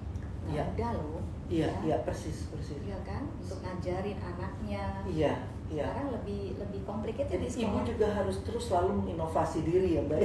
[0.44, 0.64] nggak Iya.
[0.68, 1.22] mudah loh.
[1.48, 1.80] iya, ya.
[1.82, 2.76] iya persis, persis.
[2.84, 4.84] Iya kan, untuk ngajarin anaknya.
[5.08, 5.34] Iya,
[5.72, 5.86] iya.
[5.88, 10.20] Sekarang lebih lebih complicated Jadi di ibu juga harus terus selalu menginovasi diri ya, Mbak.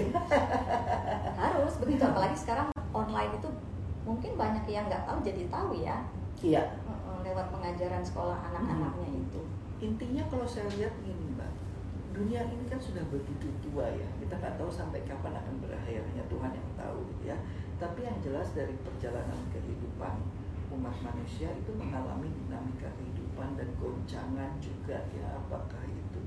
[1.39, 3.49] Harus begitu apalagi sekarang online itu
[4.05, 6.05] mungkin banyak yang nggak tahu jadi tahu ya
[6.45, 6.77] Iya.
[7.25, 9.23] Lewat pengajaran sekolah anak-anaknya Hmm.
[9.25, 9.41] itu.
[9.81, 11.53] Intinya kalau saya lihat ini, Mbak,
[12.13, 14.05] dunia ini kan sudah begitu tua ya.
[14.21, 17.37] Kita nggak tahu sampai kapan akan berakhir, hanya Tuhan yang tahu gitu ya.
[17.81, 20.21] Tapi yang jelas dari perjalanan kehidupan
[20.75, 25.25] umat manusia itu mengalami dinamika kehidupan dan goncangan juga ya.
[25.41, 26.21] Apakah itu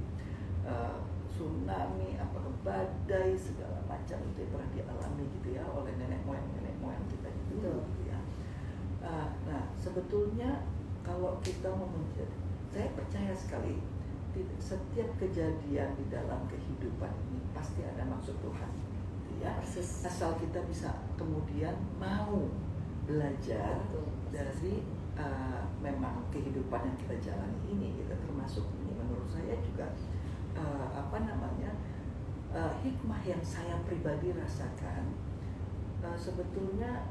[0.65, 0.97] uh,
[1.29, 6.73] tsunami, apakah badai segala macam itu yang pernah dialami gitu ya oleh nenek moyang nenek
[6.81, 7.79] moyang kita Betul.
[7.83, 8.19] gitu ya.
[9.03, 10.67] Uh, nah sebetulnya
[11.05, 12.35] kalau kita mau menjadi,
[12.67, 13.79] saya percaya sekali
[14.61, 19.57] setiap kejadian di dalam kehidupan ini pasti ada maksud Tuhan, gitu ya.
[19.57, 20.05] Persis.
[20.05, 22.45] Asal kita bisa kemudian mau
[23.09, 24.05] belajar Betul.
[24.29, 24.85] dari
[25.17, 29.89] uh, memang kehidupan yang kita jalani ini, kita termasuk ini menurut saya juga
[30.53, 31.71] uh, apa namanya
[32.53, 35.17] uh, hikmah yang saya pribadi rasakan
[36.03, 37.07] uh, sebetulnya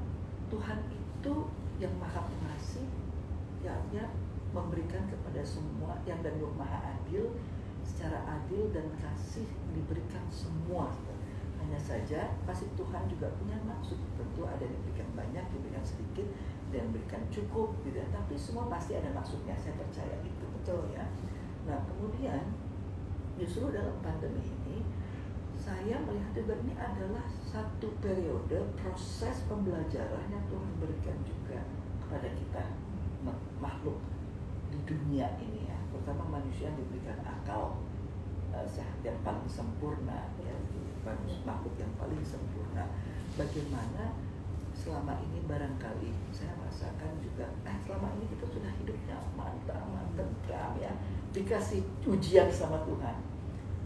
[0.47, 1.35] Tuhan itu
[1.77, 2.87] yang maha pengasih
[3.67, 4.11] yang
[4.55, 7.35] memberikan kepada semua yang dan yang maha adil
[7.83, 10.91] secara adil dan kasih diberikan semua.
[11.61, 13.99] Hanya saja kasih Tuhan juga punya maksud.
[14.15, 16.27] Tentu ada yang diberikan banyak diberikan sedikit
[16.71, 18.07] dan diberikan cukup gitu ya.
[18.11, 21.07] tapi semua pasti ada maksudnya saya percaya itu betul ya.
[21.67, 22.55] Nah kemudian
[23.37, 24.87] justru dalam pandemi ini
[25.59, 31.65] saya melihat juga ini adalah satu periode proses pembelajaran yang Tuhan berikan juga
[32.05, 32.63] kepada kita
[33.25, 33.97] ma- makhluk
[34.69, 35.81] di dunia ini ya.
[35.89, 37.81] Terutama manusia yang diberikan akal
[38.53, 40.53] eh, sehat yang paling sempurna ya
[41.49, 42.93] makhluk yang paling sempurna.
[43.41, 44.13] Bagaimana
[44.77, 50.93] selama ini barangkali saya merasakan juga eh selama ini kita sudah hidupnya mantap mantap ya.
[51.33, 53.26] Dikasih ujian sama Tuhan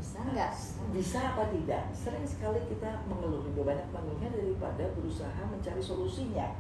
[0.01, 0.53] Bisa nggak?
[0.97, 1.93] bisa apa tidak?
[1.93, 6.57] Sering sekali kita mengeluh lebih banyak mengeluhnya daripada berusaha mencari solusinya.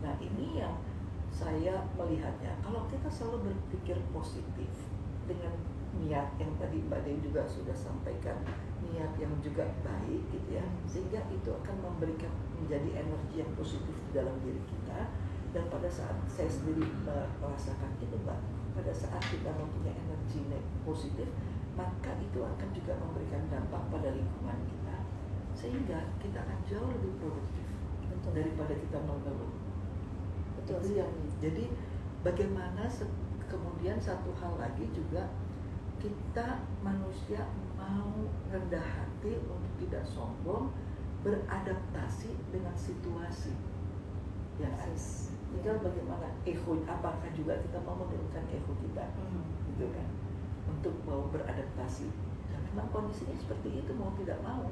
[0.00, 0.80] Nah ini yang
[1.28, 2.56] saya melihatnya.
[2.64, 4.72] Kalau kita selalu berpikir positif
[5.28, 5.52] dengan
[6.00, 8.40] niat yang tadi Mbak Dewi juga sudah sampaikan
[8.80, 14.10] niat yang juga baik gitu ya sehingga itu akan memberikan menjadi energi yang positif di
[14.16, 15.12] dalam diri kita.
[15.52, 16.88] Dan pada saat saya sendiri
[17.36, 18.40] merasakan itu Mbak
[18.72, 21.28] pada saat kita mempunyai energi ne- positif
[21.82, 24.96] maka itu akan juga memberikan dampak pada lingkungan kita
[25.52, 27.66] sehingga kita akan jauh lebih produktif
[28.06, 28.30] Betul.
[28.38, 29.52] daripada kita mengeluh
[30.62, 30.78] Betul.
[30.78, 31.10] itu yang
[31.42, 31.64] jadi
[32.22, 33.10] bagaimana se-
[33.50, 35.26] kemudian satu hal lagi juga
[35.98, 37.42] kita manusia
[37.74, 38.14] mau
[38.46, 40.70] rendah hati untuk tidak sombong
[41.22, 43.54] beradaptasi dengan situasi
[44.58, 45.34] yang ada Persis.
[45.50, 49.42] tinggal bagaimana ego apakah juga kita mau menurunkan ego kita Hmm.
[49.68, 50.06] gitu kan
[50.66, 52.08] untuk mau beradaptasi.
[52.50, 54.66] Dan memang kondisinya seperti itu mau tidak mau.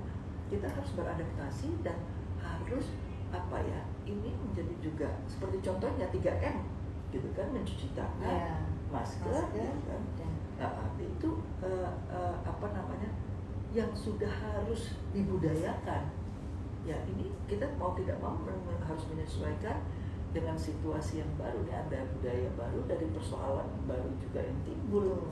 [0.51, 1.99] Kita harus beradaptasi dan
[2.41, 2.91] harus
[3.31, 6.67] apa ya ini menjadi juga seperti contohnya 3M
[7.15, 8.59] gitu kan mencuci tangan Ya.
[8.91, 10.03] masker, Masker gitu kan.
[10.19, 11.31] dan Nah, itu
[11.65, 13.09] eh, eh, apa namanya
[13.73, 16.11] yang sudah harus dibudayakan.
[16.85, 18.37] Ya ini kita mau tidak mau
[18.85, 19.79] harus menyesuaikan
[20.31, 25.27] dengan situasi yang baru nih ada budaya baru dari persoalan baru juga yang timbul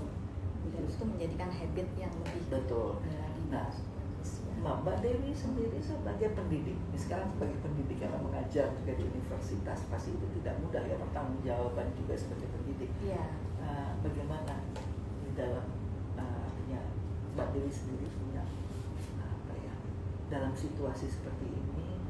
[0.72, 3.68] dan itu menjadikan habit yang lebih betul lagi Nah.
[4.58, 10.10] Nah, Mbak Dewi sendiri sebagai pendidik, sekarang sebagai pendidik karena mengajar juga di universitas pasti
[10.10, 12.90] itu tidak mudah ya pertanggung jawaban juga sebagai pendidik.
[12.98, 13.38] Iya.
[13.62, 14.66] Nah, bagaimana
[15.22, 15.62] di dalam
[16.18, 16.82] uh, artinya
[17.38, 18.42] Mbak Dewi sendiri punya
[19.22, 19.74] apa ya
[20.26, 22.02] dalam situasi seperti ini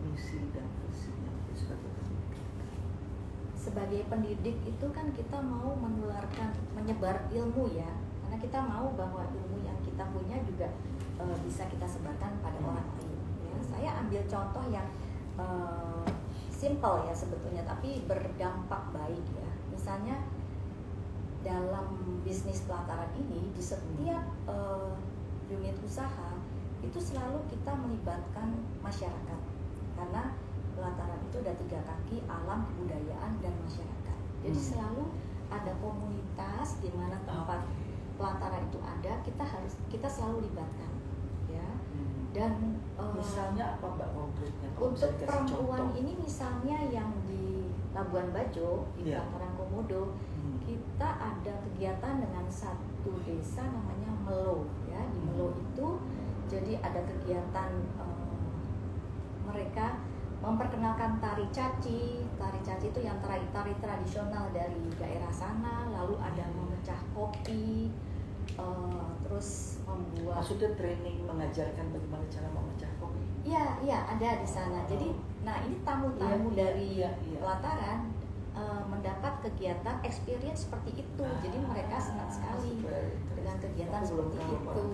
[0.00, 1.99] misi dan visinya sebagai.
[3.60, 7.92] Sebagai pendidik itu kan kita mau menularkan menyebar ilmu ya.
[8.24, 10.72] Karena kita mau bahwa ilmu yang kita punya juga
[11.20, 12.72] eh, bisa kita sebarkan pada Hmm.
[12.72, 13.54] orang lain ya.
[13.60, 14.88] Saya ambil contoh yang
[15.36, 16.08] eh,
[16.48, 19.50] simple ya sebetulnya tapi berdampak baik ya.
[19.68, 20.16] Misalnya
[21.40, 24.92] dalam bisnis pelataran ini di setiap uh,
[25.48, 26.36] unit usaha
[26.84, 29.40] itu selalu kita melibatkan masyarakat.
[29.96, 30.36] Karena
[30.80, 34.68] pelataran itu ada tiga kaki alam kebudayaan dan masyarakat jadi Hmm.
[34.72, 35.04] selalu
[35.52, 37.60] ada komunitas di mana tempat
[38.16, 40.88] pelataran itu ada kita harus kita selalu libatkan
[41.46, 42.32] ya Hmm.
[42.32, 42.52] dan
[42.96, 44.68] uh, Misalnya apa mbak konkretnya?
[44.72, 46.00] Untuk perempuan contoh.
[46.00, 49.20] ini misalnya yang di Labuan Bajo di Iya.
[49.20, 50.56] pelataran Komodo Hmm.
[50.64, 55.60] kita ada kegiatan dengan satu desa namanya Melo ya di Melo Hmm.
[55.60, 55.86] itu
[56.48, 58.56] jadi ada kegiatan eh,
[59.42, 59.98] mereka
[60.40, 66.44] memperkenalkan tari caci tari caci itu yang tari tari tradisional dari daerah sana lalu ada
[66.50, 67.92] memecah kopi
[68.56, 73.22] eh, terus membuat Maksudnya training mengajarkan bagaimana cara memecah kopi.
[73.40, 74.84] Iya, iya ada di sana.
[74.84, 77.38] Jadi, nah ini tamu-tamu Iya, dari iya, iya.
[77.38, 77.98] pelataran
[78.52, 81.24] eh, mendapat kegiatan experience seperti itu.
[81.40, 82.80] Jadi mereka senang Ah, sekali
[83.36, 84.84] dengan kegiatan seperti itu.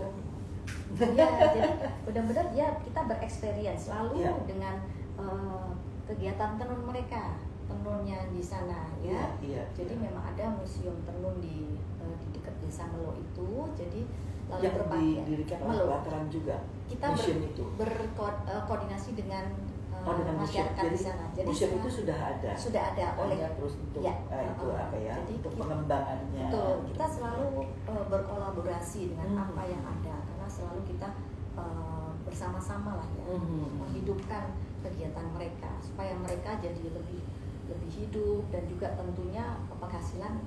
[0.96, 1.70] Iya, jadi
[2.04, 4.32] benar-benar ya kita berexperience lalu Iya.
[4.44, 4.76] dengan
[5.16, 5.68] eh,
[6.06, 9.10] kegiatan tenun mereka, tenunnya di sana ya.
[9.10, 9.62] Iya, iya.
[9.72, 13.48] Jadi memang ada museum tenun di eh, di dekat desa Melo itu.
[13.74, 14.00] Jadi
[14.46, 16.56] lalu yang berpakaian didirikan oleh Melo juga.
[16.86, 17.64] kita museum ber- itu.
[17.76, 19.44] berkoordinasi dengan
[19.90, 21.24] uh, Oh, dengan masyarakat Jadi, di sana.
[21.34, 22.50] Jadi museum itu sudah ada.
[22.54, 25.14] sudah ada oleh Hanya terus untuk Ya, eh, itu uh, apa ya?
[25.18, 26.44] jadi untuk kita- pengembangannya.
[26.46, 27.46] betul kita selalu
[27.90, 29.42] uh, berkolaborasi dengan Hmm.
[29.42, 31.08] apa yang ada karena selalu kita
[31.58, 33.82] uh, bersama-sama lah ya Mhm.
[33.82, 34.44] menghidupkan
[34.86, 37.22] kegiatan mereka supaya mereka jadi lebih
[37.66, 40.38] lebih hidup dan juga tentunya penghasilan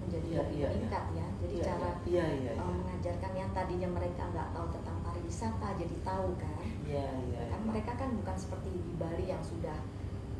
[0.00, 0.68] menjadi Iya, lebih iya.
[0.70, 1.26] meningkat ya.
[1.42, 2.62] Jadi Iya, cara iya, iya, iya.
[2.62, 6.56] uh, mengajarkan yang tadinya mereka nggak tahu tentang pariwisata jadi tahu kan.
[6.86, 7.42] Iya, iya.
[7.50, 9.76] kan mereka kan bukan seperti di Bali yang sudah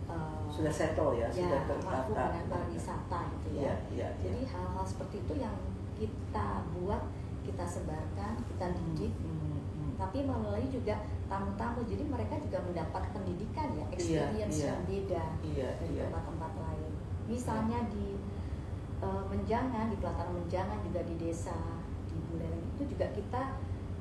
[0.08, 2.22] uh, sudah settle ya, ya sudah tertata.
[2.30, 3.74] dengan pariwisata gitu Iya, ya.
[3.92, 4.08] iya.
[4.22, 5.54] Jadi hal-hal seperti itu yang
[5.98, 7.02] kita buat,
[7.44, 9.12] kita sebarkan, kita didik.
[10.00, 10.96] Tapi melalui juga
[11.28, 11.84] tamu-tamu.
[11.84, 14.66] Jadi mereka juga mendapat pendidikan ya, experience iya.
[14.72, 16.02] yang beda Iya, dari iya.
[16.08, 16.92] tempat-tempat lain.
[17.28, 18.16] Misalnya di
[19.04, 21.54] uh, Menjangan, di pelataran Menjangan juga di desa
[22.08, 23.42] di Buleleng itu juga kita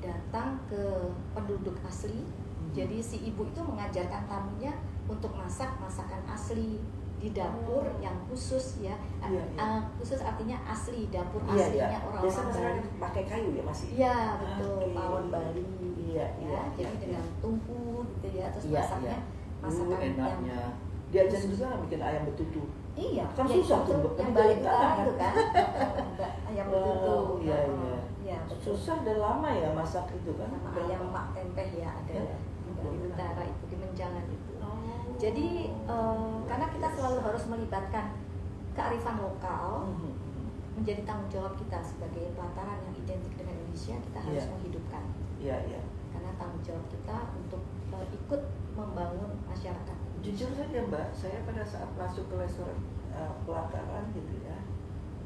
[0.00, 2.24] datang ke penduduk asli
[2.60, 2.76] Hmm.
[2.76, 4.76] jadi si ibu itu mengajarkan tamunya
[5.08, 6.76] untuk masak masakan asli
[7.20, 8.00] di dapur Oh.
[8.00, 9.60] yang khusus ya, Iya, iya.
[9.60, 11.64] uh, khusus artinya asli dapur Iya, iya.
[11.86, 12.80] aslinya orang Biasa Bali.
[12.96, 13.88] pakai kayu ya masih.
[13.92, 14.96] Iya betul Oke.
[14.96, 15.64] pawon Bali.
[16.00, 17.80] Iya, ya, iya, jadi iya, dengan tungku
[18.10, 19.20] gitu ya, terus Iya, masaknya iya.
[19.60, 20.60] masakan Uh, yang enaknya.
[21.10, 21.50] Diajarin khusus.
[21.52, 22.62] juga nggak bikin ayam betutu.
[22.96, 25.34] iya Kan ya, susah tuh, yang Kan balik itu kan
[26.50, 27.98] ayam betutu iya, Oh, iya.
[28.20, 30.48] iya betul Susah dan lama ya masak itu kan.
[30.50, 32.36] sama ayam mak tempeh ya ada Ya.
[32.80, 34.49] di Utara itu di Menjangan itu.
[35.20, 38.16] Jadi eh, karena kita selalu harus melibatkan
[38.72, 40.12] kearifan lokal Mhm.
[40.80, 44.52] menjadi tanggung jawab kita sebagai pelataran yang identik dengan Indonesia kita harus Iya.
[44.56, 45.02] menghidupkan
[45.36, 45.80] Iya, iya.
[46.08, 47.60] karena tanggung jawab kita untuk
[47.92, 49.96] eh, ikut membangun masyarakat.
[50.24, 52.76] Jujur saja Mbak, saya pada saat masuk ke restoran
[53.10, 54.56] uh, pelataran gitu ya,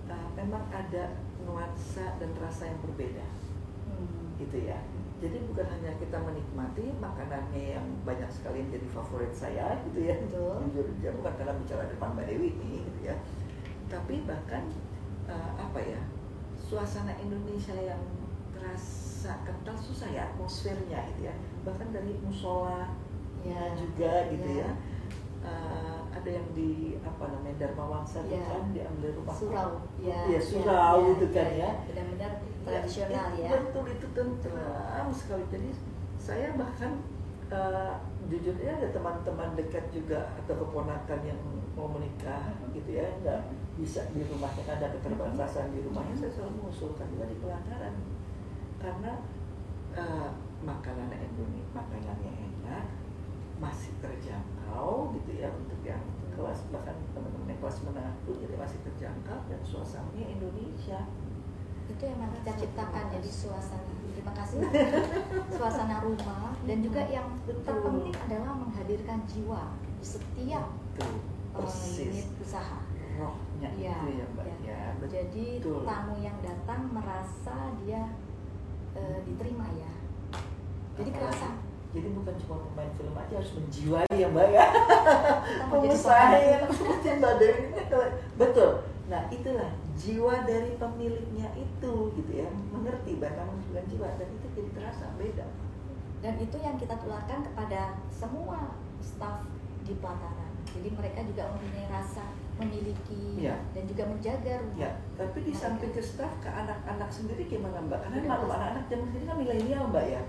[0.09, 3.26] uh, memang ada nuansa dan rasa yang berbeda
[3.90, 4.33] Hmm.
[4.38, 4.78] gitu ya.
[5.22, 10.14] Jadi bukan hanya kita menikmati makanannya yang banyak sekali yang jadi favorit saya gitu ya.
[10.27, 13.16] Jujur aja bukan karena bicara depan Mbak Dewi ini gitu ya.
[13.88, 14.68] Tapi bahkan
[15.31, 16.00] uh, apa ya
[16.59, 18.03] suasana Indonesia yang
[18.53, 21.35] terasa kental susah ya atmosfernya gitu ya.
[21.64, 22.90] Bahkan dari musola
[23.44, 23.77] Ya.
[23.77, 24.64] juga gitu Ya.
[24.64, 24.70] ya.
[25.44, 28.48] Uh, ada yang di apa namanya Dharma Wangsa itu Ya.
[28.48, 31.70] kan diambil rumah Surau, ya, Iya, ya, surau ya, gitu kan ya.
[31.85, 32.33] Benar-benar
[32.64, 33.50] tradisional itu ya.
[33.61, 35.44] Betul itu tentram sekali.
[35.52, 35.68] Jadi
[36.16, 37.05] saya bahkan
[37.53, 38.01] uh,
[38.32, 41.40] jujur ya ada teman-teman dekat juga atau keponakan yang
[41.76, 43.40] mau menikah gitu ya nggak
[43.76, 47.95] bisa di rumahnya kan ada keterbatasan di rumahnya saya selalu mengusulkan juga di pelataran
[48.78, 49.12] karena
[49.99, 50.30] uh,
[50.62, 52.86] makanan Indonesia makanannya enak
[53.59, 53.93] masih
[55.25, 56.05] gitu ya untuk yang
[56.37, 61.01] kelas bahkan teman-teman yang kelas menengah pun jadi masih terjangkau dan suasananya Indonesia
[61.85, 63.93] Itu yang kita ciptakan jadi suasana.
[64.16, 64.57] Terima kasih.
[65.57, 67.61] suasana rumah dan juga yang Betul.
[67.61, 69.68] terpenting adalah menghadirkan jiwa
[70.01, 70.64] di setiap
[70.97, 72.81] eh, unit usaha.
[73.14, 74.57] rohnya Iya, itu ya mbak iya.
[74.64, 78.03] ya betul Jadi tamu yang datang merasa dia
[78.97, 79.93] eh, diterima ya.
[80.97, 81.49] Jadi kerasa
[81.95, 84.66] jadi bukan cuma pemain film aja harus menjiwai ya mbak ya
[85.70, 87.82] pengusaha yang seperti mbak Dewi ini
[88.34, 88.70] betul
[89.07, 94.70] nah itulah jiwa dari pemiliknya itu gitu ya mengerti bahkan bukan jiwa dan itu jadi
[94.74, 95.47] terasa beda
[96.24, 99.45] Dan itu yang kita tularkan kepada semua staf
[99.84, 100.57] di pelataran.
[100.72, 103.61] Jadi mereka juga mempunyai rasa memiliki Iya.
[103.76, 104.88] dan juga menjaga rumah.
[104.88, 104.90] Ya,
[105.20, 108.09] tapi di samping ke staff ke anak-anak sendiri gimana Mbak?
[108.09, 110.22] Karena anak-anak zaman sendiri kan milenial Mbak ya.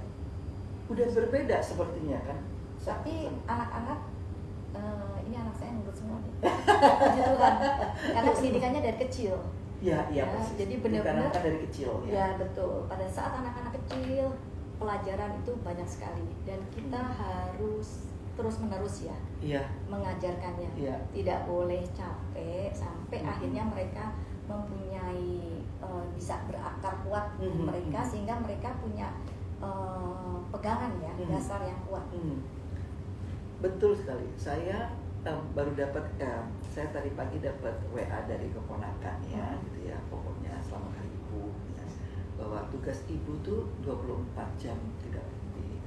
[0.86, 2.40] Udah berbeda sepertinya kan.
[2.78, 3.14] Tapi
[3.44, 4.00] anak-anak
[4.72, 6.34] eh, ini anak saya nurut semua nih.
[6.44, 7.54] Puji Tuhan.
[8.12, 9.36] Karena pendidikannya dari kecil.
[9.78, 10.56] ya, iya Ya, persis.
[10.58, 12.12] jadi benar-benar- Ditanamkan dari kecil ya.
[12.12, 12.86] Ya betul.
[12.86, 14.34] Pada saat anak-anak kecil
[14.76, 20.70] pelajaran itu banyak sekali dan kita harus terus menerus ya Iya, mengajarkannya.
[20.76, 20.96] iya.
[21.10, 23.30] Tidak boleh capek sampai Mhm.
[23.30, 24.04] akhirnya mereka
[24.46, 28.10] mempunyai eh, bisa berakar kuat di Mhm, mereka mhm.
[28.10, 29.08] sehingga mereka punya
[29.60, 31.32] eh, pegangan ya Mhm.
[31.32, 32.04] dasar yang kuat.
[32.12, 32.40] Hmm.
[33.58, 34.28] Betul sekali.
[34.36, 34.92] Saya
[35.24, 39.62] em, baru dapat em, saya tadi pagi dapat WA dari keponakan ya, Hmm.
[39.64, 39.98] gitu ya.
[40.08, 41.50] Pokoknya selamat hari ibu.
[41.74, 41.86] ya.
[42.36, 45.80] Bahwa tugas ibu tuh 24 jam tidak berhenti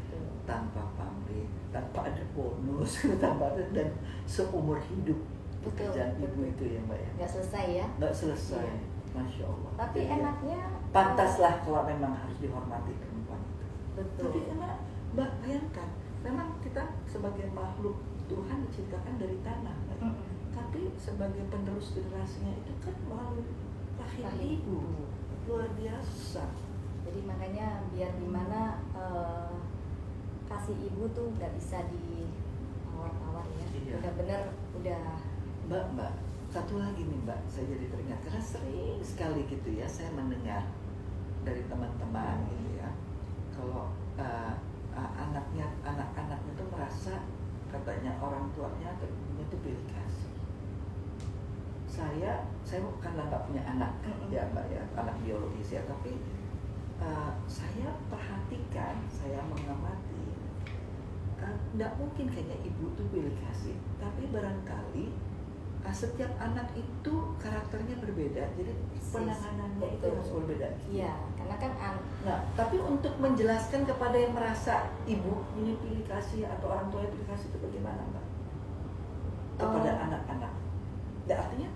[0.42, 3.92] tanpa pamrih, tanpa ada bonus, tanpa ada dan
[4.24, 5.20] seumur hidup
[5.60, 6.50] Betul, pekerjaan ibu betul.
[6.50, 7.10] itu ya mbak ya.
[7.20, 7.86] Nggak selesai ya.
[8.00, 8.80] Nggak selesai, Iya.
[9.12, 9.70] masya Allah.
[9.76, 10.58] Tapi Jadi ya, enaknya
[10.88, 12.92] pantaslah kalau memang harus dihormati.
[13.98, 14.30] Betul.
[14.30, 14.70] Tapi karena
[15.18, 15.88] Mbak bayangkan,
[16.22, 17.98] memang kita sebagai makhluk
[18.30, 19.98] Tuhan diciptakan dari tanah, Mbak.
[20.04, 20.26] Mm-mm.
[20.58, 23.46] tapi sebagai penerus generasinya itu kan melalui
[23.94, 25.06] rahim ibu,
[25.46, 26.44] luar biasa.
[27.06, 29.54] Jadi makanya biar gimana eh,
[30.50, 33.66] kasih ibu tuh nggak bisa ditawar-tawar ya.
[33.70, 33.96] Iya.
[34.02, 34.42] Benar-benar
[34.76, 35.04] udah
[35.68, 36.12] Mbak, Mbak,
[36.48, 40.64] satu lagi nih Mbak, saya jadi teringat karena sering sekali gitu ya saya mendengar
[41.44, 42.88] dari teman-teman gitu ya,
[43.58, 44.54] kalau uh,
[44.94, 47.26] uh, anaknya anak-anaknya tuh merasa
[47.68, 50.30] katanya orang tuanya atau ibunya tuh pilih kasih.
[51.90, 54.30] Saya, saya karena nggak punya anak Mm-mm.
[54.30, 56.22] ya Mbak ya, anak biologis ya, tapi
[57.02, 60.22] uh, saya perhatikan, saya mengamati
[61.42, 65.10] uh, nggak mungkin kayaknya ibu tuh pilih kasih, tapi barangkali
[65.88, 68.72] uh, setiap anak itu karakternya berbeda, jadi
[69.08, 70.68] penanganannya itu harus berbeda.
[70.86, 76.44] iya karena kan an- Nah, tapi untuk menjelaskan kepada yang merasa ibu ini pilih kasih
[76.44, 78.24] atau orang tuanya pilih kasih itu bagaimana, Mbak?
[79.56, 80.04] Kepada Oh.
[80.10, 80.52] anak-anak.
[81.24, 81.68] Ya, artinya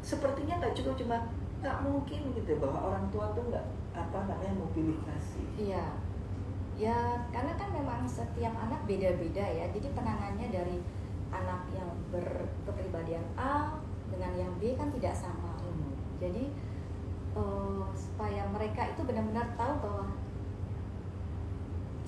[0.00, 1.16] sepertinya nggak cukup cuma
[1.58, 5.44] nggak mungkin gitu bahwa orang tua tuh nggak apa namanya mau pilih kasih.
[5.58, 5.84] iya
[6.78, 6.94] ya
[7.34, 9.66] karena kan memang setiap anak beda-beda ya.
[9.74, 10.78] Jadi penangannya dari
[11.30, 13.76] anak yang berkepribadian A
[14.08, 15.60] dengan yang B kan tidak sama.
[15.60, 15.92] Hmm.
[16.18, 16.50] Jadi
[17.36, 20.04] eh, supaya mereka itu benar-benar tahu bahwa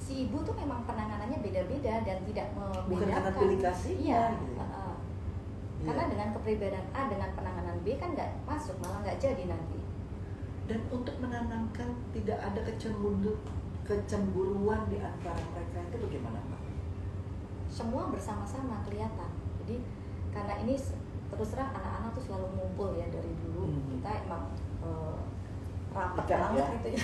[0.00, 2.90] si ibu tuh memang penanganannya beda-beda dan tidak membedakan.
[2.90, 3.30] Bukan karena
[3.94, 4.22] Iya.
[4.34, 4.94] gitu heeh.
[5.80, 5.86] Iya.
[5.86, 9.78] Karena dengan kepribadian A dengan penanganan B kan nggak masuk, malah nggak jadi nanti.
[10.66, 13.38] Dan untuk menanamkan tidak ada kecemburu
[13.86, 16.59] kecemburuan di antara mereka itu bagaimana, Mbak?
[17.70, 19.30] Semua bersama-sama kelihatan.
[19.62, 19.76] Jadi
[20.30, 20.74] karena ini
[21.30, 23.64] terus terang anak-anak tuh selalu ngumpul ya dari dulu.
[23.64, 23.86] Hmm.
[23.94, 24.42] Kita emang
[24.82, 25.18] eh,
[25.90, 26.98] rapat Dekat banget ya, gitu ya.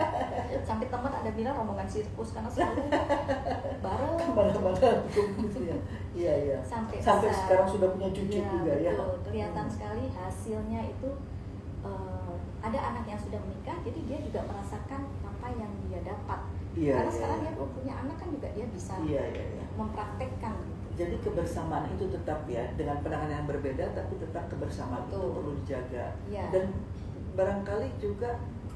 [0.68, 2.84] Sampai teman ada bilang rombongan sirkus karena selalu
[3.84, 4.16] bareng.
[4.16, 5.76] ke mana-mana gitu ya.
[6.10, 6.58] Iya iya.
[6.60, 8.92] sampai Sampai bisa- sekarang sudah punya cucu Iya, juga ya.
[8.92, 9.14] betul.
[9.26, 9.72] kelihatan Hmm.
[9.72, 11.08] sekali hasilnya itu
[11.80, 16.40] eh, ada anak yang sudah menikah jadi dia juga merasakan apa yang dia dapat
[16.70, 16.94] Iya.
[16.96, 17.44] karena iya, sekarang iya.
[17.44, 19.64] dia belum punya anak kan juga dia bisa Iya iya iya.
[19.74, 20.86] mempraktekkan gitu.
[21.00, 25.32] Jadi kebersamaan itu tetap ya dengan penanganan yang berbeda tapi tetap kebersamaan itu Betul.
[25.34, 26.04] perlu dijaga.
[26.28, 26.44] Iya.
[26.52, 26.64] Dan
[27.32, 28.30] barangkali juga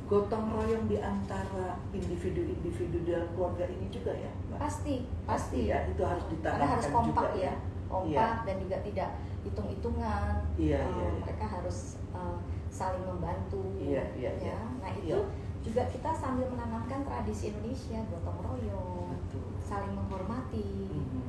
[0.05, 4.31] gotong royong di antara individu-individu dalam keluarga ini juga ya.
[4.49, 4.59] Mbak?
[4.61, 8.45] pasti Pasti ya itu harus karena ditanamkan harus kompak juga ya kompak Iya.
[8.45, 9.09] dan juga tidak
[9.45, 11.21] hitung-hitungan Iya, Eh, iya, iya.
[11.23, 11.79] mereka harus
[12.11, 12.37] eh,
[12.69, 14.57] saling membantu Iya, iya, ya iya.
[14.83, 15.21] nah itu Iya.
[15.65, 19.49] Juga kita sambil menanamkan tradisi Indonesia gotong royong Betul.
[19.59, 21.25] saling menghormati Mhm.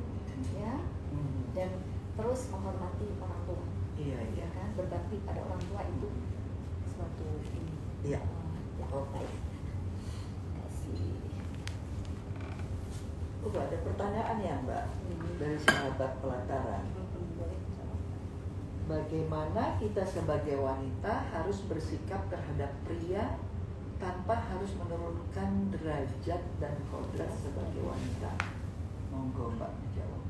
[0.54, 0.76] ya
[1.10, 1.56] Mhm.
[1.56, 1.72] dan
[2.14, 3.64] terus menghormati orang tua
[3.96, 4.44] Iya iya.
[4.44, 6.10] ya kan berbakti pada orang tua itu
[6.86, 8.20] suatu ini Iya.
[8.20, 9.08] eh, yang Oke.
[9.16, 9.34] baik
[10.54, 11.16] kasih
[13.46, 14.84] Oh, ada pertanyaan ya Mbak
[15.38, 16.82] dari sahabat pelataran.
[17.38, 18.02] boleh jawab.
[18.90, 23.38] Bagaimana kita sebagai wanita harus bersikap terhadap pria
[23.96, 28.32] tanpa harus menurunkan derajat dan kodrat sebagai wanita?
[29.10, 30.24] Monggo Mbak menjawab.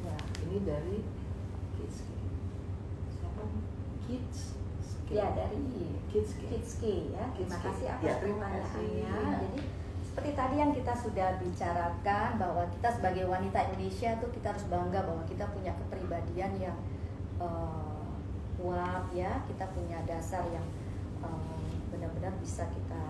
[0.00, 0.14] ya
[0.46, 0.96] Ini dari
[1.74, 1.96] Kids
[3.10, 3.42] Siapa?
[4.06, 4.38] Kids
[5.10, 5.58] ya dari
[6.08, 7.66] Kids Kitski ya terima Kitski.
[7.66, 8.86] kasih atas Ya, terima kasih.
[9.02, 9.60] pertanyaannya jadi
[10.06, 15.00] seperti tadi yang kita sudah bicarakan bahwa kita sebagai wanita Indonesia tuh kita harus bangga
[15.02, 16.76] bahwa kita punya kepribadian yang
[17.38, 18.10] eh,
[18.54, 20.66] kuat ya kita punya dasar yang
[21.22, 23.02] eh, benar-benar bisa kita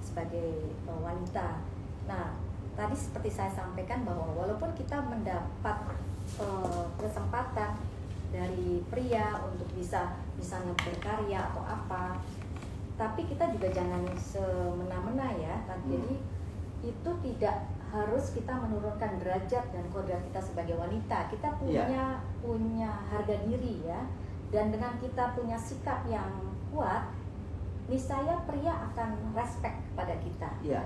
[0.00, 1.60] sebagai eh, wanita
[2.06, 2.34] nah
[2.76, 5.76] tadi seperti saya sampaikan bahwa walaupun kita mendapat
[6.38, 7.76] eh, kesempatan
[8.32, 12.18] dari pria untuk bisa misalnya berkarya atau apa
[12.96, 15.78] tapi kita juga jangan semena-mena ya Kan?
[15.84, 15.90] Hmm.
[15.94, 16.14] jadi
[16.84, 17.56] itu tidak
[17.86, 22.06] harus kita menurunkan derajat dan kodrat kita sebagai wanita kita punya Ya.
[22.42, 24.00] punya harga diri ya
[24.52, 26.28] dan dengan kita punya sikap yang
[26.70, 27.08] kuat
[27.86, 30.50] niscaya pria akan respect kepada kita.
[30.62, 30.82] Iya,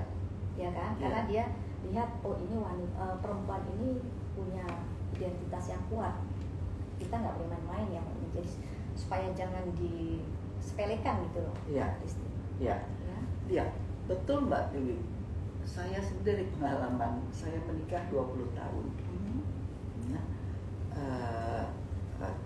[0.57, 0.91] ya kan?
[0.97, 1.01] Ya.
[1.01, 1.45] karena dia
[1.89, 4.05] lihat oh ini wanita eh, perempuan ini
[4.37, 4.65] punya
[5.17, 6.15] identitas yang kuat.
[7.01, 8.03] Kita nggak boleh main-main ya
[8.37, 8.53] jadi
[8.93, 11.57] supaya jangan disepelekan gitu loh.
[11.67, 11.87] Iya.
[12.61, 12.77] Iya.
[12.85, 13.17] ya.
[13.51, 13.65] Iya,
[14.07, 15.01] betul Mbak Dewi.
[15.65, 18.87] Saya sendiri pengalaman, saya menikah 20 tahun.
[20.11, 20.25] Nah,
[20.95, 21.65] eh,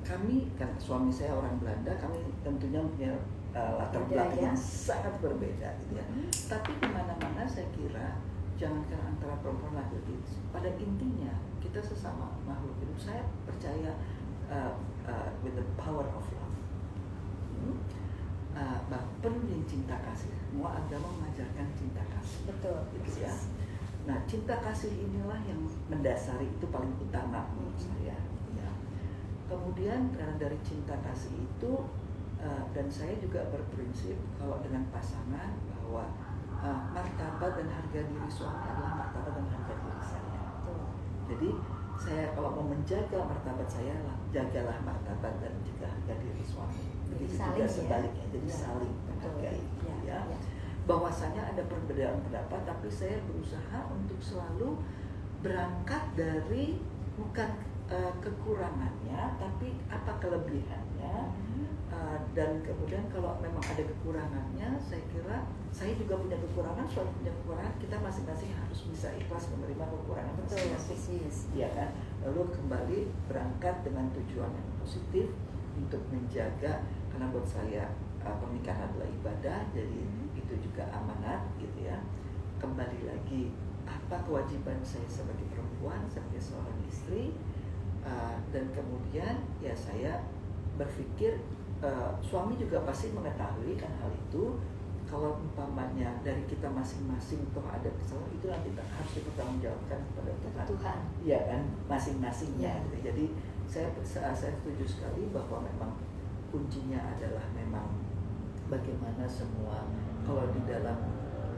[0.07, 3.13] kami kan suami saya orang Belanda, kami tentunya punya
[3.55, 4.27] eh, latar Budaya.
[4.29, 6.05] belakang yang sangat berbeda gitu ya.
[6.11, 6.27] Mhm.
[6.51, 8.19] Tapi di mana-mana saya kira
[8.55, 10.15] jangankan antara perempuan laki-laki,
[10.51, 12.99] pada intinya kita sesama makhluk hidup.
[12.99, 13.95] Saya percaya
[14.47, 14.75] uh,
[15.07, 16.57] uh, with the power of love.
[17.59, 17.77] Hmm?
[18.55, 20.31] Uh, bahwa perlu cinta kasih.
[20.47, 23.35] Semua agama mengajarkan cinta kasih betul gitu ya.
[24.07, 25.59] Nah, cinta kasih inilah yang
[25.91, 27.87] mendasari itu paling utama menurut Hmm.
[27.91, 28.15] saya.
[28.55, 28.71] Ya.
[29.51, 31.73] Kemudian karena dari cinta kasih itu
[32.45, 36.05] uh, dan saya juga berprinsip kalau dengan pasangan bahwa
[36.61, 40.43] uh, martabat dan harga diri suami adalah martabat dan harga diri saya.
[40.61, 40.79] betul
[41.25, 41.49] Jadi
[41.95, 46.85] saya kalau mau menjaga martabat saya lah, jagalah martabat dan juga harga diri suami.
[47.09, 47.71] Jadi Begitu saling juga ya.
[47.71, 49.61] sebaliknya, jadi Ya, saling menghargai.
[49.87, 50.39] ya, ya ya.
[50.85, 54.77] bahwasanya ada perbedaan pendapat tapi saya berusaha untuk selalu
[55.41, 56.77] berangkat dari
[57.15, 57.51] bukan
[57.87, 61.54] eh, kekurangannya tapi apa kelebihannya Mhm.
[61.95, 67.31] Eh, dan kemudian kalau memang ada kekurangannya saya kira saya juga punya kekurangan suami punya
[67.31, 70.91] kekurangan kita masing-masing harus bisa ikhlas menerima kekurangan betul masing-masing.
[70.91, 71.95] persis ya kan?
[72.27, 72.99] Lalu kembali
[73.31, 75.31] berangkat dengan tujuan yang positif
[75.79, 76.83] untuk menjaga
[77.15, 77.95] karena buat saya
[78.27, 80.35] uh, pernikahan adalah ibadah jadi Mhm.
[80.35, 82.03] itu juga amanat gitu ya.
[82.59, 83.55] Kembali lagi
[83.87, 87.31] apa kewajiban saya sebagai perempuan sebagai seorang istri?
[88.03, 90.27] Uh, dan kemudian ya saya
[90.75, 91.39] berpikir
[91.85, 94.57] uh, suami juga pasti mengetahui kan hal itu
[95.05, 100.99] kalau umpamanya dari kita masing-masing toh ada kesalahan itu nanti harus dipertanggungjawabkan kepada Tuhan Tuhan
[101.23, 102.73] Iya kan, masing-masingnya.
[102.73, 102.83] Ya.
[102.89, 102.97] gitu.
[103.13, 103.25] Jadi
[103.69, 105.93] saya saya saya setuju sekali bahwa memang
[106.49, 108.01] kuncinya adalah memang
[108.73, 109.87] bagaimana semua
[110.25, 110.99] kalau di dalam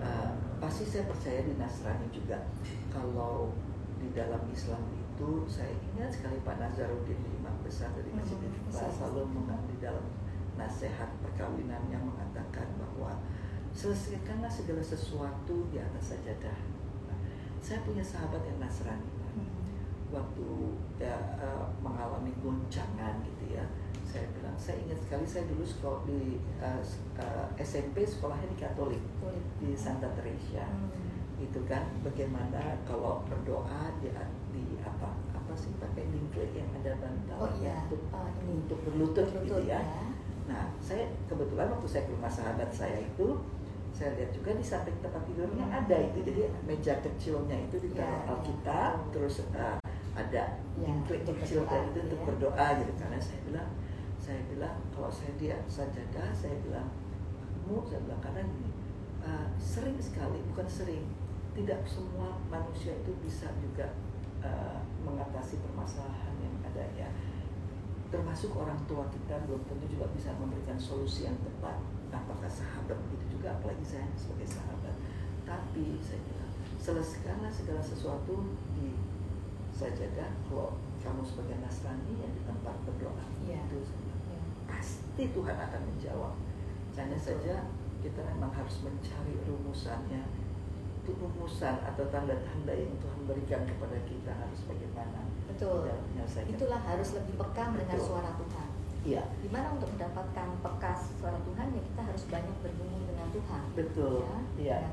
[0.02, 2.50] uh, pasti saya percaya di Nasrani juga
[2.90, 3.54] kalau
[4.02, 4.82] di dalam Islam
[5.16, 10.04] itu saya ingat sekali Pak Nazaruddin imam besar dari Masjid Istiqlal selalu mengang di dalam
[10.54, 13.16] nasihat perkawinan yang mengatakan bahwa
[13.72, 16.56] selesaikanlah segala sesuatu di atas sajadah.
[17.08, 17.18] Nah,
[17.58, 19.48] saya punya sahabat yang Nasrani Pak Mhm.
[20.12, 20.46] waktu
[20.98, 23.64] ya, eh, mengalami goncangan gitu ya
[24.06, 28.56] saya bilang saya ingat sekali saya dulu sekolah di eh, s- eh, SMP sekolahnya di
[28.56, 29.44] Katolik Kulit.
[29.58, 31.05] di Santa Teresa Mhm.
[31.36, 31.84] Itu kan?
[32.00, 34.08] Bagaimana kalau berdoa di,
[34.50, 37.84] di apa apa sih pakai dingklik yang ada bantal oh iya.
[37.86, 38.64] untuk Oh, ini.
[38.64, 39.80] untuk berlutut gitu Berlutut, ya.
[40.46, 43.28] nah saya kebetulan waktu saya ke rumah sahabat saya itu
[43.90, 45.78] saya lihat juga di samping tempat tidurnya Hmm.
[45.84, 46.18] ada itu.
[46.20, 48.28] Jadi meja kecilnya itu di Ya, dalam ya.
[48.32, 49.76] Alkitab terus eh,
[50.12, 50.44] ada
[50.76, 52.26] Ya, untuk kecil tadi itu gitu untuk ya.
[52.28, 52.92] berdoa gitu.
[52.96, 53.68] Karena saya bilang
[54.16, 56.88] saya bilang kalau saya dia sajadah saya bilang
[57.64, 58.70] mu saya bilang karena gini
[59.22, 61.04] eh, sering sekali bukan sering
[61.56, 63.96] tidak semua manusia itu bisa juga
[64.44, 67.08] eh, mengatasi permasalahan yang ada ya.
[68.12, 71.80] Termasuk orang tua kita belum tentu juga bisa memberikan solusi yang tepat.
[72.12, 73.56] Apakah sahabat begitu juga?
[73.56, 74.94] Apalagi saya sebagai sahabat.
[75.48, 78.94] Tapi saya bilang selesaikanlah segala sesuatu di
[79.72, 83.24] sajadah kalau kamu sebagai Nasrani ya di tempat berdoa.
[83.42, 83.64] Iya.
[83.64, 83.80] itu
[84.30, 84.40] Ya.
[84.68, 86.34] pasti Tuhan akan menjawab.
[86.96, 87.68] Hanya saja
[88.00, 90.45] kita memang harus mencari rumusannya
[91.06, 95.86] itu rumusan atau tanda-tanda yang Tuhan berikan kepada kita harus bagaimana betul.
[96.50, 98.08] itulah harus lebih peka mendengar Betul.
[98.10, 98.68] suara Tuhan.
[99.06, 99.22] Iya.
[99.38, 103.62] Gimana untuk mendapatkan peka suara Tuhan ya kita harus banyak bergumul dengan Tuhan.
[103.78, 104.14] betul.
[104.18, 104.78] Ya, iya.
[104.82, 104.92] dan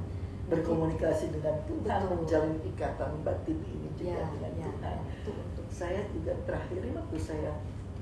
[0.53, 2.13] berkomunikasi dengan Tuhan Betul.
[2.21, 4.97] menjalin ikatan batin ini juga Ya, dengan ya, Tuhan.
[5.01, 7.51] ya, itu untuk saya juga terakhir waktu saya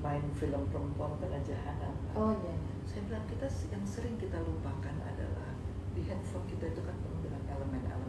[0.01, 2.55] main film perempuan tengah jahanam Oh iya.
[2.84, 5.53] saya bilang kita yang sering kita lupakan adalah
[5.93, 8.01] di handphone kita itu kan penuh dengan elemen-elemen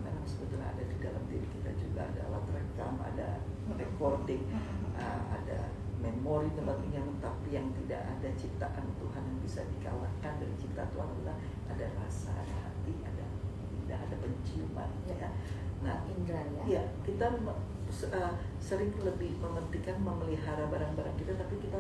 [0.71, 3.29] ada di dalam diri kita juga ada alat rekam ada
[3.75, 4.47] recording
[4.95, 10.55] uh, ada memori tempat yang tapi yang tidak ada ciptaan Tuhan yang bisa dikalahkan dari
[10.59, 11.37] cipta Tuhan adalah
[11.71, 13.27] ada rasa ada hati ada
[13.83, 15.31] tidak ada penciuman ya.
[15.83, 16.63] nah Indra ya.
[16.63, 21.79] Iya, kita uh, sering lebih mementingkan memelihara barang-barang kita tapi kita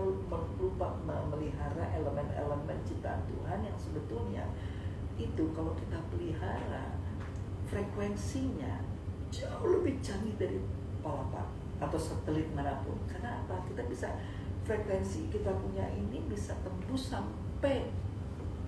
[0.58, 4.44] lupa memelihara elemen-elemen ciptaan Tuhan yang sebetulnya
[5.16, 5.44] itu.
[5.54, 7.01] Kalau kita pelihara
[7.72, 8.84] frekuensinya
[9.32, 10.60] jauh lebih canggih dari
[11.00, 11.48] palapa
[11.80, 13.00] atau satelit mana pun.
[13.08, 13.64] Karena apa?
[13.64, 14.12] Kita bisa
[14.68, 17.88] frekuensi kita punya ini bisa tembus sampai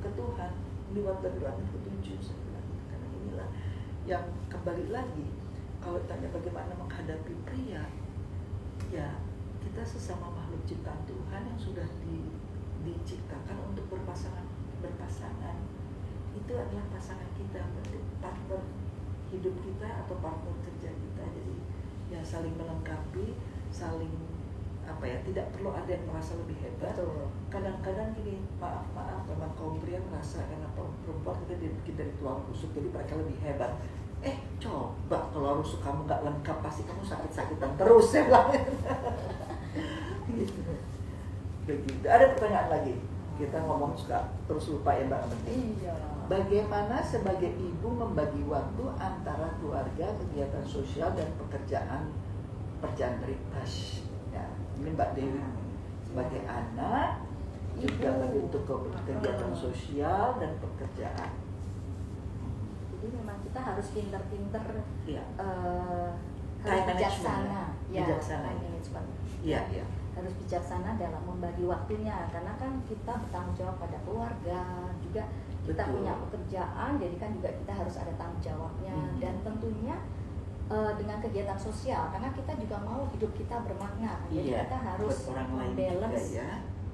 [0.03, 0.53] ke Tuhan
[0.97, 2.35] lewat dari langit ketujuh
[2.91, 3.49] karena inilah
[4.05, 5.27] yang kembali lagi
[5.79, 7.87] kalau tanya bagaimana menghadapi pria
[8.91, 9.09] ya
[9.63, 12.27] kita sesama makhluk ciptaan Tuhan yang sudah di,
[12.85, 14.45] diciptakan untuk berpasangan
[14.85, 15.57] berpasangan.
[16.37, 17.65] Itu adalah pasangan kita
[18.21, 18.63] partner
[19.39, 21.23] hidup kita atau partner kerja kita.
[21.27, 21.57] Jadi
[22.13, 23.35] ya saling melengkapi
[23.75, 24.15] saling
[24.85, 26.95] apa ya tidak perlu ada yang merasa lebih hebat.
[27.51, 32.71] Kadang-kadang gini maaf maaf memang kaum pria merasa karena perempuan kita dibikin dari tulang rusuk
[32.77, 33.73] jadi mereka lebih hebat.
[34.25, 38.49] Eh coba kalau rusuk kamu nggak lengkap pasti kamu sakit-sakitan terus ya bilang
[40.37, 40.73] gitu.
[41.65, 42.07] begitu.
[42.07, 42.95] Ada pertanyaan lagi?
[43.35, 49.55] Kita ngomong suka terus lupa ya mbak penting iya bagaimana sebagai ibu membagi waktu antara
[49.61, 52.09] keluarga kegiatan sosial dan pekerjaan
[52.81, 53.21] pekerjaan
[54.33, 54.45] ya
[54.81, 55.41] ini mbak Dewi.
[56.05, 57.27] Sebagai anak
[57.75, 58.21] juga Ibu.
[58.23, 61.31] bagi untuk ke- kegiatan sosial dan pekerjaan.
[62.95, 64.65] Jadi memang kita harus pinter-pinter
[65.11, 65.23] iya.
[65.43, 66.09] eh,
[66.63, 67.63] Time harus management bijaksana.
[67.91, 68.03] Ya?
[68.07, 68.49] Bijaksana,
[69.43, 69.61] ya.
[69.75, 69.85] iya.
[70.15, 72.31] Harus bijaksana dalam membagi waktunya.
[72.31, 74.61] Karena kan kita bertanggung jawab pada keluarga
[75.03, 75.23] juga
[75.65, 75.95] kita Betul.
[75.97, 79.17] punya pekerjaan jadi kan juga kita harus ada tanggung jawabnya Mhm.
[79.19, 79.97] dan tentunya
[80.65, 85.17] eh, dengan kegiatan sosial karena kita juga mau hidup kita bermakna jadi iya kita harus
[85.77, 86.49] balance ya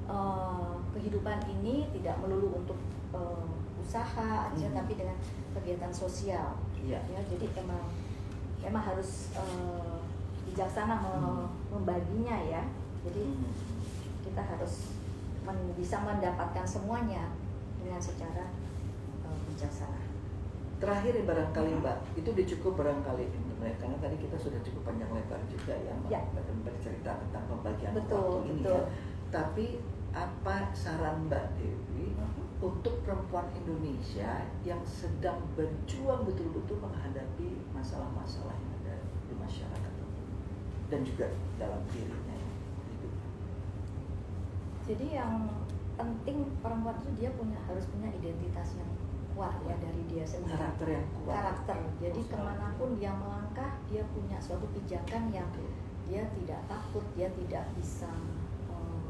[0.06, 2.78] eh, kehidupan ini tidak melulu untuk
[3.10, 3.46] eh,
[3.78, 4.74] usaha aja Mhm.
[4.76, 5.18] tapi dengan
[5.52, 7.82] kegiatan sosial iya ya jadi emang
[8.60, 9.98] emang harus eh,
[10.44, 12.62] bijaksana me- membaginya ya
[13.00, 13.50] jadi Hmm.
[14.20, 14.94] kita harus
[15.40, 17.30] men- bisa mendapatkan semuanya
[17.78, 18.44] dengan secara
[19.60, 20.00] bijaksana
[20.80, 25.12] Terakhir ya barangkali Mbak, itu udah cukup barangkali internet karena tadi kita sudah cukup panjang
[25.12, 26.24] lebar juga ya, Mbak, Ya.
[26.32, 28.72] ber- bercerita tentang pembagian Betul, waktu ini betul.
[28.72, 28.82] ya.
[29.28, 29.66] Tapi
[30.16, 32.16] apa saran Mbak Dewi
[32.64, 38.96] untuk perempuan Indonesia yang sedang berjuang betul-betul menghadapi masalah-masalah yang ada
[39.28, 39.92] di masyarakat
[40.88, 41.28] dan juga
[41.60, 42.50] dalam dirinya ya,
[42.90, 43.14] hidup.
[44.82, 45.32] jadi yang
[45.94, 48.90] penting perempuan itu dia punya harus punya identitas yang
[49.40, 51.32] kuat ya dari dia sendiri Karakter yang kuat.
[51.32, 52.36] karakter jadi Masalah.
[52.36, 55.48] ke mana pun dia melangkah dia punya suatu pijakan yang
[56.04, 58.12] dia tidak takut dia tidak bisa
[58.68, 59.08] eh,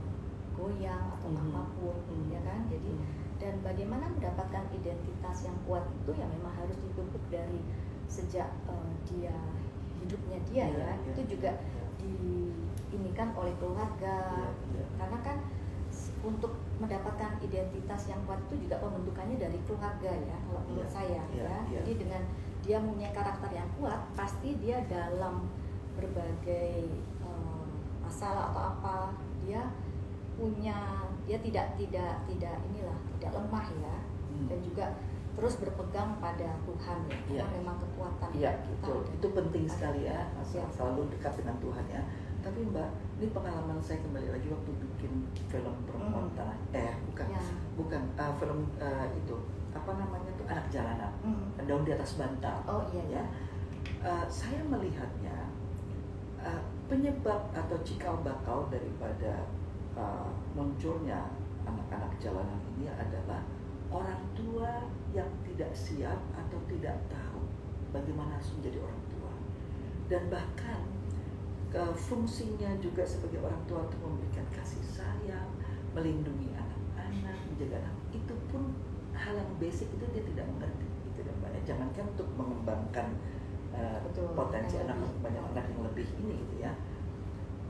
[0.54, 1.50] goyang atau Mhm.
[1.50, 2.30] apa pun Mhm.
[2.30, 3.10] ya kan jadi Hmm.
[3.42, 7.66] dan bagaimana mendapatkan identitas yang kuat itu ya memang harus dipupuk dari
[8.06, 9.34] sejak eh, dia
[9.98, 11.82] hidupnya dia Iya, ya iya, itu juga iya.
[11.98, 14.84] diinikan oleh keluarga Iya, iya.
[14.94, 15.36] karena kan
[16.22, 21.22] untuk mendapatkan identitas yang kuat itu juga pembentukannya dari keluarga ya kalau menurut Iya, saya
[21.30, 21.80] iya, ya iya.
[21.84, 22.22] jadi dengan
[22.60, 25.44] dia punya karakter yang kuat pasti dia dalam
[25.94, 26.88] berbagai
[27.20, 27.64] eh,
[28.00, 28.94] masalah atau apa
[29.44, 29.60] dia
[30.34, 33.96] punya dia tidak tidak tidak inilah tidak lemah ya
[34.30, 34.46] Hmm.
[34.46, 34.86] dan juga
[35.36, 37.42] terus berpegang pada Tuhan ya Iya.
[37.44, 38.98] karena memang kekuatan Iya, kita betul.
[39.02, 40.20] ada Itu penting sekali ya,
[40.54, 40.64] Ya.
[40.70, 42.02] selalu dekat dengan Tuhan ya.
[42.40, 42.88] Tapi Mbak,
[43.20, 44.70] ini pengalaman saya kembali lagi waktu
[45.00, 46.36] bikin film perempuan Hmm.
[46.36, 47.40] tanah, eh bukan, Ya.
[47.72, 49.36] bukan uh, film uh, itu
[49.72, 51.48] apa namanya tuh anak jalanan, Hmm.
[51.64, 52.60] daun di atas bantal.
[52.68, 53.24] oh iya ya Ya,
[54.00, 55.48] Uh, saya melihatnya
[56.40, 59.44] uh, penyebab atau cikal bakal daripada
[59.92, 61.28] uh, munculnya
[61.68, 63.44] anak-anak jalanan ini adalah
[63.92, 67.44] orang tua yang tidak siap atau tidak tahu
[67.92, 69.32] bagaimana harus menjadi orang tua
[70.08, 70.80] dan bahkan
[71.70, 75.50] ke fungsinya juga sebagai orang tua untuk memberikan kasih sayang,
[75.94, 77.96] melindungi anak-anak, menjaga anak.
[78.10, 78.74] Itu pun
[79.14, 80.86] hal yang basic itu dia tidak mengerti.
[81.20, 81.62] Dan banyak.
[81.62, 83.06] Jangankan untuk mengembangkan
[83.70, 86.72] uh, Betul, potensi anak banyak anak yang lebih ini gitu ya.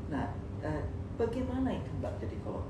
[0.09, 0.33] Nah,
[0.65, 0.83] uh,
[1.21, 2.65] bagaimana itu mbak jadi kalau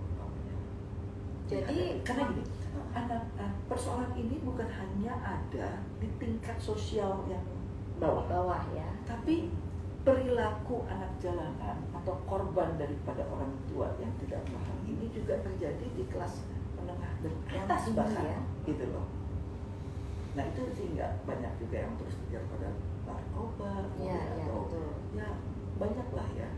[1.51, 2.47] Jadi, karena gini
[2.95, 7.43] anak uh, persoalan ini bukan hanya ada di tingkat sosial yang
[7.99, 8.23] bawah.
[8.31, 8.87] Bawah ya.
[9.03, 9.51] Tapi
[10.01, 16.05] perilaku anak jalanan atau korban daripada orang tua yang tidak paham ini juga terjadi di
[16.09, 16.49] kelas
[16.81, 18.41] menengah dan atas bahkan ya.
[18.65, 19.05] gitu loh.
[20.33, 22.69] Nah itu sehingga banyak juga yang terus terjadi pada
[23.05, 23.71] narkoba
[24.01, 24.89] Iya, kemudian iya, atau betul.
[25.13, 25.29] ya
[25.77, 26.49] banyak lah ya.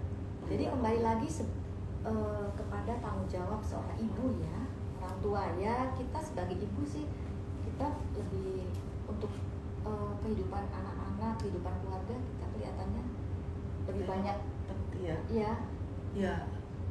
[0.46, 1.56] Jadi kembali lagi se-
[2.04, 4.58] eh, kepada tanggung jawab seorang ibu ya,
[5.02, 5.90] orang tua ya.
[5.98, 7.10] Kita sebagai ibu sih
[7.66, 8.70] kita lebih
[9.10, 9.32] untuk
[9.82, 13.02] eh, kehidupan anak-anak, kehidupan keluarga kita kelihatannya
[13.84, 14.38] lebih Tapi- banyak.
[14.64, 15.52] Tapi ya ya
[16.12, 16.34] ya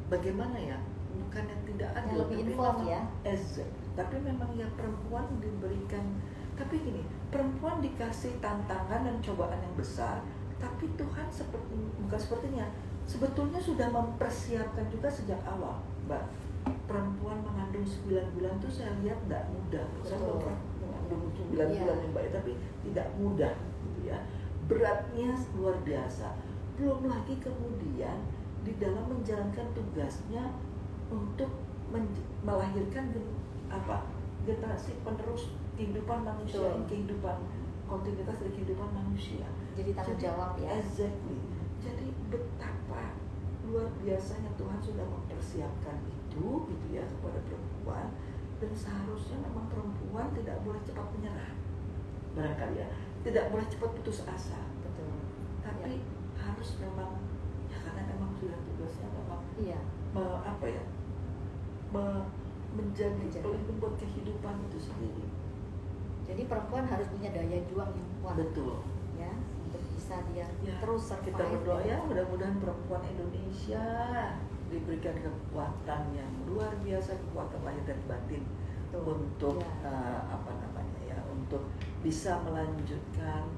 [0.08, 0.78] bagaimana ya?
[1.12, 3.02] Bukan yang tidak adil Yang lebih memang- ya.
[3.24, 3.72] Exact.
[3.92, 6.16] tapi memang ya perempuan diberikan
[6.56, 10.24] tapi gini perempuan dikasih tantangan dan cobaan yang besar
[10.56, 12.66] tapi Tuhan seperti bukan sepertinya
[13.04, 16.24] sebetulnya sudah mempersiapkan juga sejak awal mbak.
[16.88, 19.86] Perempuan mengandung 9 bulan tuh saya lihat tidak mudah.
[20.04, 21.82] Saya pernah mengandung 9 Iya.
[21.84, 22.52] bulan ya mbak tapi
[22.88, 24.20] tidak mudah gitu ya.
[24.68, 25.30] Beratnya
[25.60, 26.28] luar biasa
[26.82, 28.26] belum lagi kemudian
[28.66, 30.50] di dalam menjalankan tugasnya
[31.14, 31.54] untuk
[31.94, 33.38] men- melahirkan gen-
[33.70, 34.10] apa
[34.42, 36.90] generasi penerus kehidupan manusia Betul.
[36.90, 37.38] kehidupan
[37.86, 39.46] kontinuitas dari kehidupan manusia.
[39.78, 40.70] Jadi tanggung Jadi, jawab ya.
[40.82, 41.38] exactly.
[41.86, 43.14] Jadi betapa
[43.70, 48.10] luar biasanya Tuhan sudah mempersiapkan itu gitu ya kepada perempuan
[48.58, 51.54] dan seharusnya memang perempuan tidak boleh cepat menyerah.
[52.34, 52.90] Barangkali ya?
[53.22, 54.58] Tidak boleh cepat putus asa.
[54.82, 55.14] Betul.
[55.62, 56.02] Tapi
[56.42, 57.12] harus memang
[57.68, 59.80] ya karena memang sudah tugasnya memang iya.
[60.12, 60.84] me- apa ya
[61.90, 62.28] me-
[62.72, 65.28] menjadi pelindung buat kehidupan itu sendiri.
[66.24, 68.36] Jadi perempuan harus punya daya juang yang kuat.
[68.40, 68.80] Betul.
[69.20, 69.32] Ya
[69.68, 71.26] untuk bisa dia Ya, terus survive.
[71.28, 73.84] kita berdoa ya mudah-mudahan perempuan Indonesia
[74.68, 78.44] diberikan kekuatan yang luar biasa kekuatan lahir dan batin
[78.88, 79.04] Betul.
[79.20, 79.92] untuk Ya.
[79.92, 81.68] eh, apa namanya ya untuk
[82.00, 83.52] bisa melanjutkan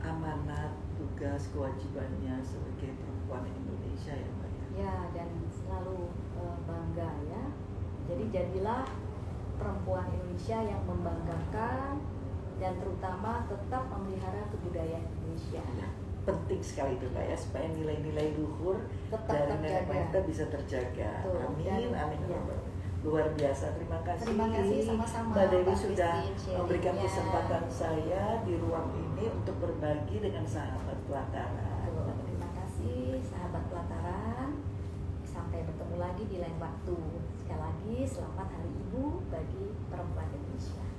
[0.00, 7.42] amanat tugas kewajibannya sebagai perempuan Indonesia ya mbak ya ya dan selalu eh, bangga ya
[8.04, 8.84] jadi jadilah
[9.56, 12.04] perempuan Indonesia yang membanggakan
[12.60, 15.88] dan terutama tetap memelihara kebudayaan Indonesia Ya,
[16.28, 18.76] penting sekali itu mbak ya supaya nilai-nilai luhur
[19.08, 21.40] tetap dari nenek terjaga moyang kita bisa terjaga Betul.
[21.48, 22.40] amin Dan- amin ya.
[23.00, 23.72] Luar biasa.
[23.80, 24.24] Terima kasih.
[24.28, 27.08] Terima kasih sama-sama, mbak Dewi sudah Christine, memberikan sharingnya.
[27.08, 31.92] kesempatan saya di ruang ini untuk berbagi dengan sahabat pelataran.
[32.28, 34.48] Terima kasih sahabat pelataran.
[35.24, 36.96] Sampai bertemu lagi di lain waktu.
[37.40, 40.89] Sekali lagi selamat hari ibu bagi perempuan Indonesia